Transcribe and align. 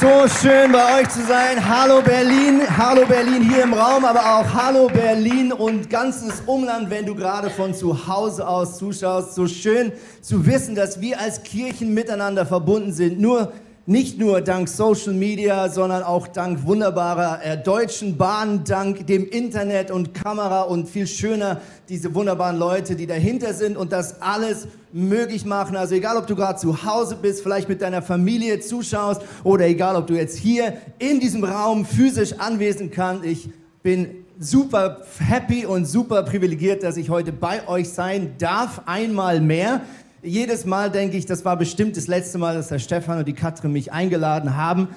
So 0.00 0.26
schön 0.26 0.72
bei 0.72 1.02
euch 1.02 1.10
zu 1.10 1.22
sein. 1.26 1.62
Hallo 1.68 2.00
Berlin, 2.00 2.62
hallo 2.74 3.04
Berlin 3.04 3.42
hier 3.42 3.64
im 3.64 3.74
Raum, 3.74 4.02
aber 4.06 4.20
auch 4.20 4.50
hallo 4.54 4.88
Berlin 4.88 5.52
und 5.52 5.90
ganzes 5.90 6.40
Umland, 6.46 6.88
wenn 6.88 7.04
du 7.04 7.14
gerade 7.14 7.50
von 7.50 7.74
zu 7.74 8.06
Hause 8.08 8.48
aus 8.48 8.78
zuschaust. 8.78 9.34
So 9.34 9.46
schön 9.46 9.92
zu 10.22 10.46
wissen, 10.46 10.74
dass 10.74 11.02
wir 11.02 11.20
als 11.20 11.42
Kirchen 11.42 11.92
miteinander 11.92 12.46
verbunden 12.46 12.94
sind. 12.94 13.20
Nur 13.20 13.52
nicht 13.90 14.20
nur 14.20 14.40
dank 14.40 14.68
Social 14.68 15.12
Media, 15.12 15.68
sondern 15.68 16.04
auch 16.04 16.28
dank 16.28 16.64
wunderbarer 16.64 17.44
äh, 17.44 17.60
deutschen 17.60 18.16
Bahn, 18.16 18.62
dank 18.62 19.04
dem 19.08 19.28
Internet 19.28 19.90
und 19.90 20.14
Kamera 20.14 20.62
und 20.62 20.88
viel 20.88 21.08
schöner 21.08 21.60
diese 21.88 22.14
wunderbaren 22.14 22.56
Leute, 22.56 22.94
die 22.94 23.08
dahinter 23.08 23.52
sind 23.52 23.76
und 23.76 23.90
das 23.90 24.22
alles 24.22 24.68
möglich 24.92 25.44
machen. 25.44 25.74
Also 25.74 25.96
egal, 25.96 26.16
ob 26.18 26.28
du 26.28 26.36
gerade 26.36 26.56
zu 26.56 26.84
Hause 26.84 27.18
bist, 27.20 27.42
vielleicht 27.42 27.68
mit 27.68 27.82
deiner 27.82 28.00
Familie 28.00 28.60
zuschaust 28.60 29.22
oder 29.42 29.66
egal, 29.66 29.96
ob 29.96 30.06
du 30.06 30.14
jetzt 30.14 30.38
hier 30.38 30.74
in 31.00 31.18
diesem 31.18 31.42
Raum 31.42 31.84
physisch 31.84 32.34
anwesend 32.38 32.92
kannst, 32.92 33.24
ich 33.24 33.50
bin 33.82 34.24
super 34.38 35.02
happy 35.18 35.66
und 35.66 35.84
super 35.84 36.22
privilegiert, 36.22 36.84
dass 36.84 36.96
ich 36.96 37.10
heute 37.10 37.32
bei 37.32 37.66
euch 37.66 37.88
sein 37.88 38.34
darf, 38.38 38.82
einmal 38.86 39.40
mehr. 39.40 39.80
Jedes 40.22 40.66
Mal 40.66 40.90
denke 40.90 41.16
ich, 41.16 41.24
das 41.24 41.46
war 41.46 41.56
bestimmt 41.56 41.96
das 41.96 42.06
letzte 42.06 42.36
Mal, 42.36 42.54
dass 42.54 42.68
der 42.68 42.78
Stefan 42.78 43.18
und 43.18 43.26
die 43.26 43.32
Katrin 43.32 43.72
mich 43.72 43.90
eingeladen 43.90 44.54
haben. 44.54 44.88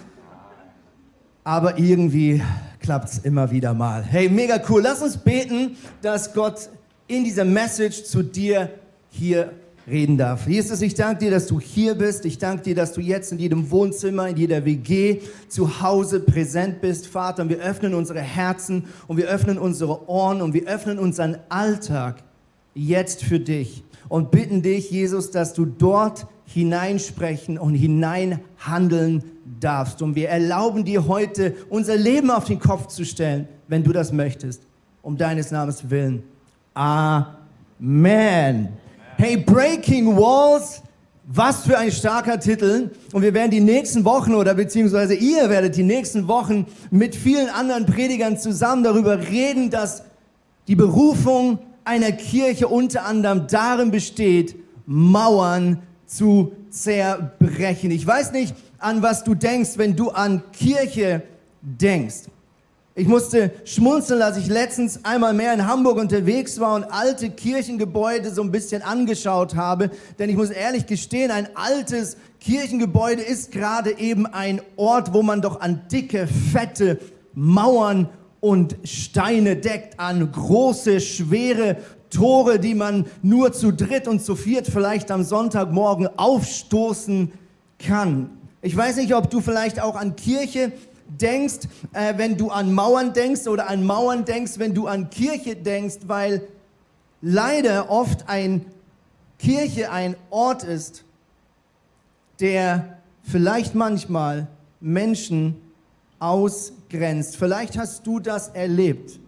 Aber 1.45 1.77
irgendwie 1.77 2.41
klappt 2.81 3.09
es 3.09 3.19
immer 3.19 3.49
wieder 3.49 3.73
mal. 3.73 4.03
Hey, 4.03 4.27
mega 4.27 4.61
cool. 4.67 4.81
Lass 4.81 5.01
uns 5.01 5.15
beten, 5.15 5.77
dass 6.01 6.33
Gott 6.33 6.69
in 7.07 7.23
dieser 7.23 7.45
Message 7.45 8.03
zu 8.03 8.21
dir 8.21 8.69
hier 9.09 9.53
reden 9.87 10.17
darf. 10.17 10.45
Jesus, 10.45 10.81
ich 10.81 10.93
danke 10.93 11.25
dir, 11.25 11.31
dass 11.31 11.47
du 11.47 11.57
hier 11.57 11.95
bist. 11.95 12.25
Ich 12.25 12.37
danke 12.37 12.63
dir, 12.63 12.75
dass 12.75 12.91
du 12.91 12.99
jetzt 12.99 13.31
in 13.31 13.39
jedem 13.39 13.71
Wohnzimmer, 13.71 14.27
in 14.27 14.35
jeder 14.35 14.65
WG 14.65 15.21
zu 15.47 15.81
Hause 15.81 16.19
präsent 16.19 16.81
bist, 16.81 17.07
Vater. 17.07 17.43
Und 17.43 17.49
wir 17.49 17.59
öffnen 17.59 17.93
unsere 17.93 18.19
Herzen 18.19 18.87
und 19.07 19.15
wir 19.15 19.27
öffnen 19.27 19.57
unsere 19.57 20.09
Ohren 20.09 20.41
und 20.41 20.53
wir 20.53 20.67
öffnen 20.67 20.99
unseren 20.99 21.37
Alltag 21.47 22.23
jetzt 22.73 23.23
für 23.23 23.39
dich 23.39 23.83
und 24.09 24.31
bitten 24.31 24.61
dich, 24.61 24.91
Jesus, 24.91 25.31
dass 25.31 25.53
du 25.53 25.65
dort 25.65 26.27
hineinsprechen 26.45 27.57
und 27.57 27.73
hineinhandeln 27.73 29.23
darfst. 29.59 30.01
Und 30.01 30.15
wir 30.15 30.29
erlauben 30.29 30.85
dir 30.85 31.07
heute, 31.07 31.55
unser 31.69 31.95
Leben 31.95 32.29
auf 32.29 32.45
den 32.45 32.59
Kopf 32.59 32.87
zu 32.87 33.05
stellen, 33.05 33.47
wenn 33.67 33.83
du 33.83 33.91
das 33.91 34.11
möchtest, 34.11 34.63
um 35.01 35.17
deines 35.17 35.51
Namens 35.51 35.89
willen. 35.89 36.23
Amen. 36.73 38.69
Hey, 39.17 39.37
Breaking 39.37 40.15
Walls, 40.15 40.81
was 41.25 41.65
für 41.65 41.77
ein 41.77 41.91
starker 41.91 42.39
Titel. 42.39 42.91
Und 43.13 43.21
wir 43.21 43.33
werden 43.33 43.51
die 43.51 43.61
nächsten 43.61 44.05
Wochen 44.05 44.35
oder 44.35 44.53
beziehungsweise 44.53 45.15
ihr 45.15 45.49
werdet 45.49 45.75
die 45.75 45.83
nächsten 45.83 46.27
Wochen 46.27 46.67
mit 46.91 47.15
vielen 47.15 47.49
anderen 47.49 47.85
Predigern 47.85 48.37
zusammen 48.37 48.83
darüber 48.83 49.19
reden, 49.29 49.69
dass 49.69 50.03
die 50.67 50.75
Berufung 50.75 51.59
einer 51.85 52.11
Kirche 52.11 52.67
unter 52.67 53.05
anderem 53.05 53.47
darin 53.47 53.91
besteht, 53.91 54.55
Mauern 54.85 55.81
zu 56.05 56.53
zerbrechen. 56.69 57.91
Ich 57.91 58.05
weiß 58.05 58.31
nicht, 58.31 58.55
an 58.79 59.01
was 59.01 59.23
du 59.23 59.35
denkst, 59.35 59.71
wenn 59.77 59.95
du 59.95 60.09
an 60.09 60.43
Kirche 60.51 61.23
denkst. 61.61 62.23
Ich 62.95 63.07
musste 63.07 63.51
schmunzeln, 63.65 64.21
als 64.21 64.37
ich 64.37 64.45
letztens 64.45 65.03
einmal 65.03 65.33
mehr 65.33 65.51
in 65.53 65.65
Hamburg 65.65 65.97
unterwegs 65.97 66.59
war 66.59 66.75
und 66.75 66.83
alte 66.83 67.31
Kirchengebäude 67.31 68.29
so 68.29 68.43
ein 68.43 68.51
bisschen 68.51 68.83
angeschaut 68.83 69.55
habe. 69.55 69.89
Denn 70.19 70.29
ich 70.29 70.35
muss 70.35 70.51
ehrlich 70.51 70.85
gestehen, 70.85 71.31
ein 71.31 71.47
altes 71.55 72.17
Kirchengebäude 72.39 73.23
ist 73.23 73.51
gerade 73.51 73.97
eben 73.97 74.27
ein 74.27 74.61
Ort, 74.75 75.11
wo 75.11 75.23
man 75.23 75.41
doch 75.41 75.59
an 75.59 75.81
dicke, 75.91 76.27
fette 76.27 76.99
Mauern 77.33 78.09
und 78.43 78.75
Steine 78.83 79.55
deckt, 79.55 80.01
an 80.01 80.29
große, 80.29 80.99
schwere 80.99 81.77
Tore, 82.09 82.59
die 82.59 82.75
man 82.75 83.05
nur 83.21 83.53
zu 83.53 83.71
dritt 83.71 84.05
und 84.05 84.21
zu 84.21 84.35
viert 84.35 84.67
vielleicht 84.67 85.11
am 85.11 85.23
Sonntagmorgen 85.23 86.09
aufstoßen 86.17 87.31
kann. 87.79 88.31
Ich 88.61 88.75
weiß 88.75 88.97
nicht, 88.97 89.15
ob 89.15 89.29
du 89.29 89.39
vielleicht 89.39 89.81
auch 89.81 89.95
an 89.95 90.17
Kirche 90.17 90.73
denkst, 91.07 91.69
äh, 91.93 92.15
wenn 92.17 92.35
du 92.35 92.49
an 92.49 92.73
Mauern 92.73 93.13
denkst 93.13 93.47
oder 93.47 93.69
an 93.69 93.85
Mauern 93.85 94.25
denkst, 94.25 94.55
wenn 94.57 94.73
du 94.73 94.87
an 94.87 95.09
Kirche 95.09 95.55
denkst, 95.55 95.99
weil 96.07 96.45
leider 97.21 97.89
oft 97.89 98.27
ein 98.27 98.65
Kirche 99.39 99.89
ein 99.89 100.17
Ort 100.31 100.65
ist, 100.65 101.05
der 102.41 102.97
vielleicht 103.23 103.73
manchmal 103.73 104.47
Menschen 104.81 105.55
ausgrenzt. 106.93 107.37
Vielleicht 107.37 107.77
hast 107.77 108.05
du 108.05 108.19
das 108.19 108.49
erlebt, 108.49 109.19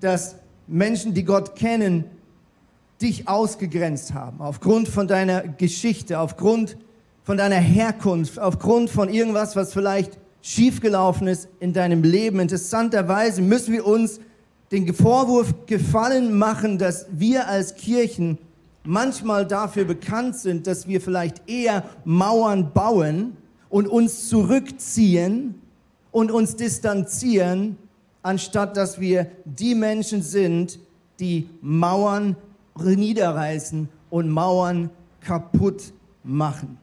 dass 0.00 0.36
Menschen, 0.66 1.14
die 1.14 1.24
Gott 1.24 1.56
kennen, 1.56 2.04
dich 3.00 3.28
ausgegrenzt 3.28 4.14
haben, 4.14 4.40
aufgrund 4.40 4.88
von 4.88 5.06
deiner 5.06 5.42
Geschichte, 5.42 6.18
aufgrund 6.18 6.76
von 7.24 7.36
deiner 7.36 7.56
Herkunft, 7.56 8.38
aufgrund 8.38 8.90
von 8.90 9.08
irgendwas, 9.08 9.56
was 9.56 9.72
vielleicht 9.72 10.18
schiefgelaufen 10.42 11.26
ist 11.26 11.48
in 11.60 11.72
deinem 11.72 12.02
Leben. 12.02 12.40
Interessanterweise 12.40 13.42
müssen 13.42 13.72
wir 13.72 13.86
uns 13.86 14.20
den 14.70 14.92
Vorwurf 14.94 15.54
gefallen 15.66 16.36
machen, 16.36 16.78
dass 16.78 17.06
wir 17.10 17.48
als 17.48 17.74
Kirchen 17.74 18.38
manchmal 18.84 19.46
dafür 19.46 19.84
bekannt 19.84 20.36
sind, 20.36 20.66
dass 20.66 20.86
wir 20.86 21.00
vielleicht 21.00 21.48
eher 21.48 21.84
Mauern 22.04 22.72
bauen 22.72 23.36
und 23.68 23.88
uns 23.88 24.28
zurückziehen 24.28 25.60
und 26.16 26.30
uns 26.30 26.56
distanzieren, 26.56 27.76
anstatt 28.22 28.78
dass 28.78 28.98
wir 28.98 29.26
die 29.44 29.74
Menschen 29.74 30.22
sind, 30.22 30.78
die 31.20 31.46
Mauern 31.60 32.36
niederreißen 32.74 33.90
und 34.08 34.30
Mauern 34.30 34.88
kaputt 35.20 35.92
machen. 36.24 36.78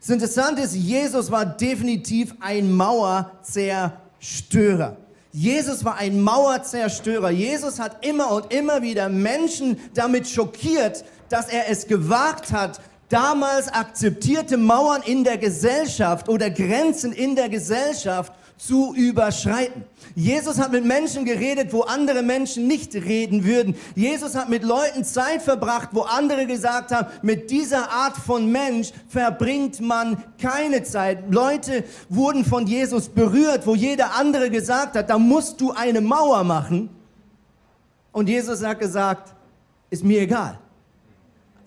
Das 0.00 0.10
Interessante 0.10 0.62
ist, 0.62 0.74
Jesus 0.74 1.30
war 1.30 1.46
definitiv 1.46 2.34
ein 2.40 2.72
Mauerzerstörer. 2.72 4.96
Jesus 5.30 5.84
war 5.84 5.98
ein 5.98 6.20
Mauerzerstörer. 6.20 7.30
Jesus 7.30 7.78
hat 7.78 8.04
immer 8.04 8.32
und 8.32 8.52
immer 8.52 8.82
wieder 8.82 9.08
Menschen 9.08 9.78
damit 9.94 10.26
schockiert, 10.26 11.04
dass 11.28 11.48
er 11.48 11.70
es 11.70 11.86
gewagt 11.86 12.50
hat, 12.50 12.80
damals 13.10 13.68
akzeptierte 13.68 14.56
Mauern 14.56 15.02
in 15.02 15.22
der 15.22 15.38
Gesellschaft 15.38 16.28
oder 16.28 16.50
Grenzen 16.50 17.12
in 17.12 17.36
der 17.36 17.48
Gesellschaft 17.48 18.32
zu 18.56 18.94
überschreiten. 18.94 19.84
Jesus 20.14 20.58
hat 20.58 20.72
mit 20.72 20.84
Menschen 20.84 21.24
geredet, 21.24 21.72
wo 21.72 21.82
andere 21.82 22.22
Menschen 22.22 22.66
nicht 22.66 22.94
reden 22.94 23.44
würden. 23.44 23.76
Jesus 23.94 24.34
hat 24.34 24.48
mit 24.48 24.62
Leuten 24.62 25.04
Zeit 25.04 25.42
verbracht, 25.42 25.90
wo 25.92 26.02
andere 26.02 26.46
gesagt 26.46 26.90
haben, 26.90 27.08
mit 27.22 27.50
dieser 27.50 27.90
Art 27.90 28.16
von 28.16 28.50
Mensch 28.50 28.92
verbringt 29.08 29.80
man 29.80 30.22
keine 30.40 30.82
Zeit. 30.82 31.24
Leute 31.30 31.84
wurden 32.08 32.44
von 32.44 32.66
Jesus 32.66 33.08
berührt, 33.08 33.66
wo 33.66 33.74
jeder 33.74 34.14
andere 34.14 34.50
gesagt 34.50 34.96
hat, 34.96 35.10
da 35.10 35.18
musst 35.18 35.60
du 35.60 35.72
eine 35.72 36.00
Mauer 36.00 36.42
machen. 36.44 36.88
Und 38.12 38.28
Jesus 38.28 38.64
hat 38.64 38.78
gesagt, 38.78 39.34
ist 39.90 40.02
mir 40.02 40.22
egal. 40.22 40.58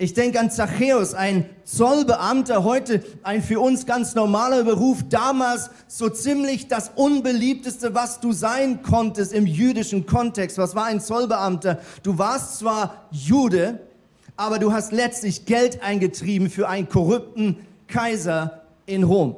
Ich 0.01 0.13
denke 0.13 0.39
an 0.39 0.49
Zachäus, 0.49 1.13
ein 1.13 1.43
Zollbeamter, 1.65 2.63
heute 2.63 3.03
ein 3.21 3.43
für 3.43 3.59
uns 3.59 3.85
ganz 3.85 4.15
normaler 4.15 4.63
Beruf, 4.63 4.99
damals 5.09 5.71
so 5.89 6.07
ziemlich 6.07 6.69
das 6.69 6.91
unbeliebteste, 6.95 7.93
was 7.93 8.21
du 8.21 8.31
sein 8.31 8.81
konntest 8.81 9.33
im 9.33 9.45
jüdischen 9.45 10.05
Kontext. 10.05 10.57
Was 10.57 10.73
war 10.73 10.85
ein 10.85 11.01
Zollbeamter? 11.01 11.79
Du 12.01 12.17
warst 12.17 12.59
zwar 12.59 13.07
Jude, 13.11 13.81
aber 14.37 14.57
du 14.57 14.71
hast 14.71 14.93
letztlich 14.93 15.45
Geld 15.45 15.83
eingetrieben 15.83 16.49
für 16.49 16.69
einen 16.69 16.87
korrupten 16.87 17.57
Kaiser 17.89 18.61
in 18.85 19.03
Rom. 19.03 19.35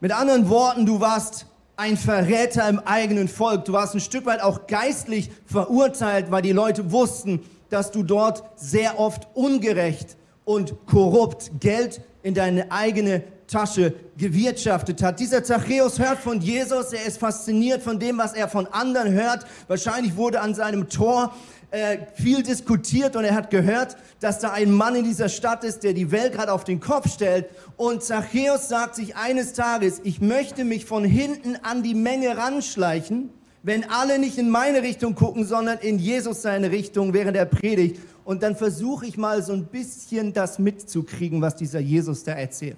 Mit 0.00 0.10
anderen 0.10 0.48
Worten, 0.48 0.86
du 0.86 0.98
warst 0.98 1.46
ein 1.76 1.96
Verräter 1.96 2.68
im 2.68 2.80
eigenen 2.80 3.28
Volk. 3.28 3.64
Du 3.64 3.74
warst 3.74 3.94
ein 3.94 4.00
Stück 4.00 4.26
weit 4.26 4.42
auch 4.42 4.66
geistlich 4.66 5.30
verurteilt, 5.46 6.32
weil 6.32 6.42
die 6.42 6.50
Leute 6.50 6.90
wussten, 6.90 7.44
dass 7.70 7.90
du 7.90 8.02
dort 8.02 8.42
sehr 8.56 8.98
oft 8.98 9.28
ungerecht 9.34 10.16
und 10.44 10.86
korrupt 10.86 11.52
Geld 11.60 12.02
in 12.22 12.34
deine 12.34 12.70
eigene 12.70 13.22
Tasche 13.46 13.94
gewirtschaftet 14.16 15.02
hat. 15.02 15.18
Dieser 15.18 15.42
Zachäus 15.42 15.98
hört 15.98 16.18
von 16.18 16.40
Jesus, 16.40 16.92
er 16.92 17.04
ist 17.04 17.18
fasziniert 17.18 17.82
von 17.82 17.98
dem, 17.98 18.18
was 18.18 18.32
er 18.32 18.48
von 18.48 18.66
anderen 18.68 19.12
hört. 19.12 19.44
Wahrscheinlich 19.66 20.16
wurde 20.16 20.40
an 20.40 20.54
seinem 20.54 20.88
Tor 20.88 21.34
äh, 21.72 21.98
viel 22.14 22.42
diskutiert 22.42 23.16
und 23.16 23.24
er 23.24 23.34
hat 23.34 23.50
gehört, 23.50 23.96
dass 24.20 24.38
da 24.38 24.52
ein 24.52 24.72
Mann 24.72 24.94
in 24.94 25.04
dieser 25.04 25.28
Stadt 25.28 25.64
ist, 25.64 25.82
der 25.82 25.94
die 25.94 26.10
Welt 26.10 26.32
gerade 26.32 26.52
auf 26.52 26.64
den 26.64 26.80
Kopf 26.80 27.12
stellt. 27.12 27.46
Und 27.76 28.02
Zachäus 28.02 28.68
sagt 28.68 28.94
sich 28.96 29.16
eines 29.16 29.52
Tages, 29.52 30.00
ich 30.04 30.20
möchte 30.20 30.64
mich 30.64 30.84
von 30.84 31.04
hinten 31.04 31.56
an 31.62 31.82
die 31.82 31.94
Menge 31.94 32.36
ranschleichen, 32.36 33.30
wenn 33.62 33.88
alle 33.90 34.18
nicht 34.18 34.38
in 34.38 34.48
meine 34.48 34.82
Richtung 34.82 35.14
gucken, 35.14 35.44
sondern 35.44 35.78
in 35.78 35.98
Jesus 35.98 36.42
seine 36.42 36.70
Richtung 36.70 37.12
während 37.12 37.36
der 37.36 37.44
Predigt. 37.44 38.00
Und 38.24 38.42
dann 38.42 38.56
versuche 38.56 39.06
ich 39.06 39.18
mal 39.18 39.42
so 39.42 39.52
ein 39.52 39.66
bisschen 39.66 40.32
das 40.32 40.58
mitzukriegen, 40.58 41.42
was 41.42 41.56
dieser 41.56 41.80
Jesus 41.80 42.24
da 42.24 42.32
erzählt. 42.32 42.76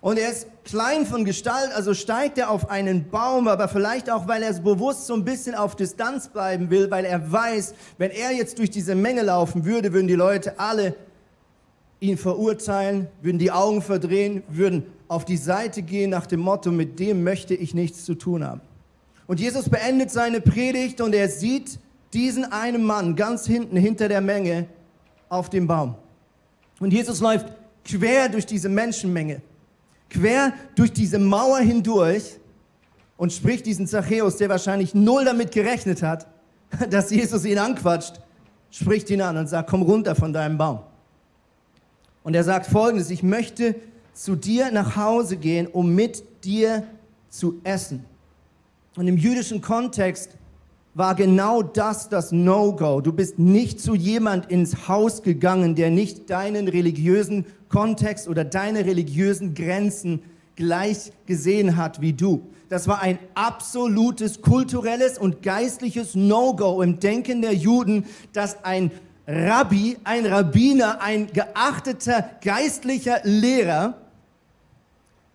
Und 0.00 0.18
er 0.18 0.30
ist 0.30 0.48
klein 0.64 1.06
von 1.06 1.24
Gestalt, 1.24 1.70
also 1.74 1.94
steigt 1.94 2.36
er 2.36 2.50
auf 2.50 2.70
einen 2.70 3.08
Baum, 3.08 3.46
aber 3.46 3.68
vielleicht 3.68 4.10
auch, 4.10 4.26
weil 4.26 4.42
er 4.42 4.52
bewusst 4.54 5.06
so 5.06 5.14
ein 5.14 5.24
bisschen 5.24 5.54
auf 5.54 5.76
Distanz 5.76 6.26
bleiben 6.26 6.70
will, 6.70 6.90
weil 6.90 7.04
er 7.04 7.30
weiß, 7.30 7.74
wenn 7.98 8.10
er 8.10 8.32
jetzt 8.32 8.58
durch 8.58 8.70
diese 8.70 8.96
Menge 8.96 9.22
laufen 9.22 9.64
würde, 9.64 9.92
würden 9.92 10.08
die 10.08 10.14
Leute 10.14 10.58
alle 10.58 10.96
ihn 12.00 12.18
verurteilen, 12.18 13.06
würden 13.20 13.38
die 13.38 13.52
Augen 13.52 13.80
verdrehen, 13.80 14.42
würden 14.48 14.86
auf 15.06 15.24
die 15.24 15.36
Seite 15.36 15.82
gehen 15.82 16.10
nach 16.10 16.26
dem 16.26 16.40
Motto, 16.40 16.72
mit 16.72 16.98
dem 16.98 17.22
möchte 17.22 17.54
ich 17.54 17.72
nichts 17.72 18.04
zu 18.04 18.14
tun 18.14 18.44
haben. 18.44 18.60
Und 19.32 19.40
Jesus 19.40 19.70
beendet 19.70 20.10
seine 20.10 20.42
Predigt 20.42 21.00
und 21.00 21.14
er 21.14 21.26
sieht 21.26 21.78
diesen 22.12 22.44
einen 22.52 22.84
Mann 22.84 23.16
ganz 23.16 23.46
hinten 23.46 23.78
hinter 23.78 24.10
der 24.10 24.20
Menge 24.20 24.66
auf 25.30 25.48
dem 25.48 25.66
Baum. 25.66 25.94
Und 26.80 26.92
Jesus 26.92 27.20
läuft 27.20 27.46
quer 27.82 28.28
durch 28.28 28.44
diese 28.44 28.68
Menschenmenge 28.68 29.40
quer 30.12 30.52
durch 30.74 30.92
diese 30.92 31.18
Mauer 31.18 31.60
hindurch 31.60 32.36
und 33.16 33.32
spricht 33.32 33.64
diesen 33.64 33.86
Zachäus, 33.86 34.36
der 34.36 34.50
wahrscheinlich 34.50 34.94
null 34.94 35.24
damit 35.24 35.50
gerechnet 35.50 36.02
hat, 36.02 36.26
dass 36.90 37.10
Jesus 37.10 37.46
ihn 37.46 37.58
anquatscht, 37.58 38.20
spricht 38.70 39.08
ihn 39.08 39.22
an 39.22 39.38
und 39.38 39.46
sagt, 39.46 39.70
komm 39.70 39.80
runter 39.80 40.14
von 40.14 40.34
deinem 40.34 40.58
Baum. 40.58 40.80
Und 42.22 42.34
er 42.34 42.44
sagt 42.44 42.66
folgendes, 42.66 43.08
ich 43.08 43.22
möchte 43.22 43.76
zu 44.12 44.36
dir 44.36 44.70
nach 44.72 44.94
Hause 44.94 45.38
gehen, 45.38 45.68
um 45.68 45.94
mit 45.94 46.44
dir 46.44 46.82
zu 47.30 47.62
essen. 47.64 48.04
Und 48.96 49.08
im 49.08 49.16
jüdischen 49.16 49.60
Kontext 49.60 50.30
war 50.94 51.14
genau 51.14 51.62
das 51.62 52.08
das 52.10 52.32
No-Go. 52.32 53.00
Du 53.00 53.12
bist 53.12 53.38
nicht 53.38 53.80
zu 53.80 53.94
jemand 53.94 54.50
ins 54.50 54.88
Haus 54.88 55.22
gegangen, 55.22 55.74
der 55.74 55.90
nicht 55.90 56.28
deinen 56.28 56.68
religiösen 56.68 57.46
Kontext 57.70 58.28
oder 58.28 58.44
deine 58.44 58.84
religiösen 58.84 59.54
Grenzen 59.54 60.22
gleich 60.56 61.12
gesehen 61.24 61.78
hat 61.78 62.02
wie 62.02 62.12
du. 62.12 62.42
Das 62.68 62.88
war 62.88 63.00
ein 63.00 63.18
absolutes 63.34 64.42
kulturelles 64.42 65.18
und 65.18 65.42
geistliches 65.42 66.14
No-Go 66.14 66.82
im 66.82 67.00
Denken 67.00 67.40
der 67.40 67.54
Juden, 67.54 68.04
dass 68.34 68.62
ein 68.64 68.90
Rabbi, 69.26 69.96
ein 70.04 70.26
Rabbiner, 70.26 71.00
ein 71.00 71.28
geachteter 71.28 72.30
geistlicher 72.42 73.20
Lehrer 73.24 73.94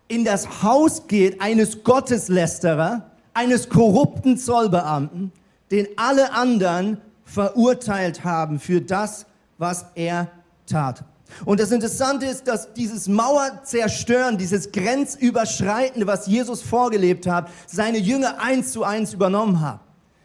in 0.08 0.24
das 0.24 0.62
Haus 0.62 1.06
geht 1.06 1.40
eines 1.40 1.84
Gotteslästerer, 1.84 3.10
eines 3.38 3.68
korrupten 3.68 4.36
Zollbeamten 4.36 5.32
den 5.70 5.86
alle 5.96 6.32
anderen 6.32 6.98
verurteilt 7.24 8.24
haben 8.24 8.58
für 8.58 8.80
das, 8.80 9.26
was 9.58 9.86
er 9.94 10.28
tat. 10.66 11.04
Und 11.44 11.60
das 11.60 11.72
Interessante 11.72 12.24
ist, 12.24 12.48
dass 12.48 12.72
dieses 12.72 13.06
Mauerzerstören, 13.06 14.38
dieses 14.38 14.72
Grenzüberschreitende, 14.72 16.06
was 16.06 16.26
Jesus 16.26 16.62
vorgelebt 16.62 17.26
hat, 17.26 17.50
seine 17.66 17.98
Jünger 17.98 18.40
eins 18.40 18.72
zu 18.72 18.82
eins 18.82 19.12
übernommen 19.12 19.60
haben. 19.60 19.80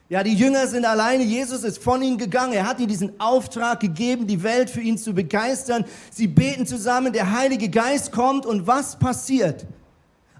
Ja, 0.08 0.24
die 0.24 0.34
Jünger 0.34 0.68
sind 0.68 0.86
alleine, 0.86 1.24
Jesus 1.24 1.64
ist 1.64 1.84
von 1.84 2.02
ihnen 2.02 2.18
gegangen, 2.18 2.54
er 2.54 2.68
hat 2.68 2.80
ihnen 2.80 2.88
diesen 2.88 3.20
Auftrag 3.20 3.80
gegeben, 3.80 4.28
die 4.28 4.44
Welt 4.44 4.70
für 4.70 4.82
ihn 4.82 4.98
zu 4.98 5.14
begeistern. 5.14 5.86
Sie 6.12 6.28
beten 6.28 6.66
zusammen, 6.66 7.12
der 7.12 7.32
Heilige 7.32 7.68
Geist 7.70 8.12
kommt 8.12 8.46
und 8.46 8.68
was 8.68 8.98
passiert? 8.98 9.66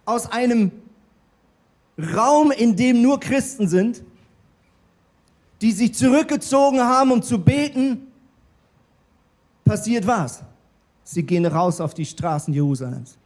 Aus 0.06 0.32
einem 0.32 0.72
Raum, 1.98 2.52
in 2.52 2.76
dem 2.76 3.02
nur 3.02 3.20
Christen 3.20 3.68
sind, 3.68 4.04
die 5.62 5.72
sich 5.72 5.94
zurückgezogen 5.94 6.82
haben, 6.82 7.12
um 7.12 7.22
zu 7.22 7.40
beten, 7.40 8.08
passiert 9.64 10.06
was? 10.06 10.44
Sie 11.04 11.24
gehen 11.24 11.46
raus 11.46 11.80
auf 11.80 11.94
die 11.94 12.06
Straßen 12.06 12.54
Jerusalems. 12.54 13.18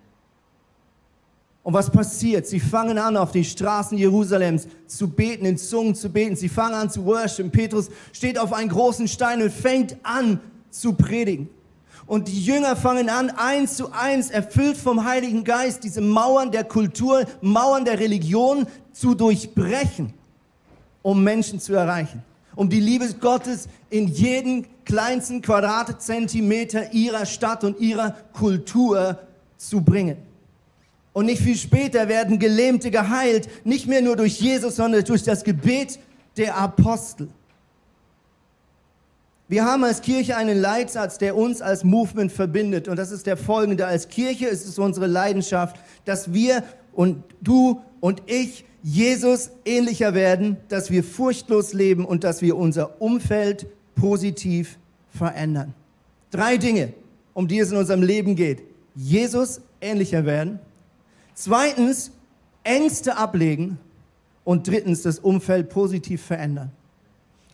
Und 1.64 1.74
was 1.74 1.90
passiert? 1.90 2.48
Sie 2.48 2.60
fangen 2.62 2.98
an, 2.98 3.18
auf 3.18 3.32
die 3.32 3.44
Straßen 3.44 3.98
Jerusalems 3.98 4.68
zu 4.86 5.10
beten, 5.10 5.46
in 5.46 5.58
Zungen 5.58 5.96
zu 5.96 6.10
beten. 6.10 6.36
Sie 6.36 6.48
fangen 6.48 6.76
an 6.76 6.90
zu 6.90 7.04
worshipen. 7.04 7.52
Petrus 7.52 7.90
steht 8.14 8.40
auf 8.40 8.54
einen 8.54 8.70
großen 8.70 9.08
Stein 9.08 9.42
und 9.42 9.52
fängt 9.52 9.98
an 10.04 10.40
zu 10.70 10.94
predigen. 10.94 11.50
Und 12.08 12.30
die 12.30 12.42
Jünger 12.42 12.76
fangen 12.76 13.10
an, 13.10 13.30
eins 13.30 13.76
zu 13.76 13.92
eins, 13.92 14.32
erfüllt 14.32 14.78
vom 14.78 15.04
Heiligen 15.04 15.44
Geist, 15.44 15.84
diese 15.84 16.02
Mauern 16.02 16.52
der 16.52 16.64
Kultur, 16.64 17.26
Mauern 17.42 17.86
der 17.86 18.00
Religion 18.00 18.66
zu 18.94 19.14
durchbrechen 19.14 20.14
um 21.08 21.24
Menschen 21.24 21.58
zu 21.58 21.74
erreichen. 21.74 22.22
Um 22.54 22.70
die 22.70 22.82
Liebe 22.82 23.08
Gottes 23.14 23.70
in 23.90 24.10
jeden 24.10 24.68
kleinsten 24.84 25.42
Quadratzentimeter 25.42 26.92
ihrer 26.92 27.26
Stadt 27.26 27.64
und 27.64 27.80
ihrer 27.80 28.12
Kultur 28.34 29.18
zu 29.56 29.80
bringen. 29.80 30.18
Und 31.14 31.28
nicht 31.28 31.42
viel 31.42 31.56
später 31.56 32.10
werden 32.10 32.40
Gelähmte 32.40 32.92
geheilt, 32.92 33.48
nicht 33.66 33.88
mehr 33.88 34.02
nur 34.02 34.18
durch 34.18 34.42
Jesus, 34.42 34.76
sondern 34.76 35.06
durch 35.06 35.24
das 35.24 35.46
Gebet 35.46 35.98
der 36.36 36.58
Apostel. 36.58 37.30
Wir 39.50 39.64
haben 39.64 39.84
als 39.86 40.02
Kirche 40.02 40.36
einen 40.36 40.60
Leitsatz, 40.60 41.18
der 41.18 41.38
uns 41.38 41.62
als 41.62 41.84
Movement 41.86 42.32
verbindet. 42.32 42.88
Und 42.88 42.98
das 42.98 43.12
ist 43.12 43.26
der 43.26 43.38
folgende. 43.38 43.88
Als 43.88 44.10
Kirche 44.10 44.48
ist 44.48 44.66
es 44.66 44.78
unsere 44.78 45.08
Leidenschaft, 45.08 45.78
dass 46.04 46.34
wir 46.34 46.64
und 46.92 47.24
du 47.42 47.82
und 48.02 48.24
ich 48.26 48.66
Jesus 48.84 49.52
ähnlicher 49.66 50.14
werden, 50.14 50.58
dass 50.68 50.92
wir 50.92 51.04
furchtlos 51.04 51.74
leben 51.74 52.06
und 52.06 52.24
dass 52.24 52.42
wir 52.42 52.58
unser 52.58 53.02
Umfeld 53.02 53.68
positiv 53.96 54.78
verändern. 55.10 55.74
Drei 56.32 56.58
Dinge, 56.58 56.94
um 57.34 57.48
die 57.48 57.60
es 57.60 57.72
in 57.72 57.78
unserem 57.78 58.04
Leben 58.04 58.36
geht. 58.36 58.64
Jesus 58.96 59.62
ähnlicher 59.80 60.26
werden. 60.26 60.60
Zweitens, 61.34 62.12
Ängste 62.64 63.18
ablegen. 63.18 63.80
Und 64.44 64.68
drittens, 64.68 65.02
das 65.02 65.20
Umfeld 65.20 65.70
positiv 65.70 66.22
verändern. 66.22 66.72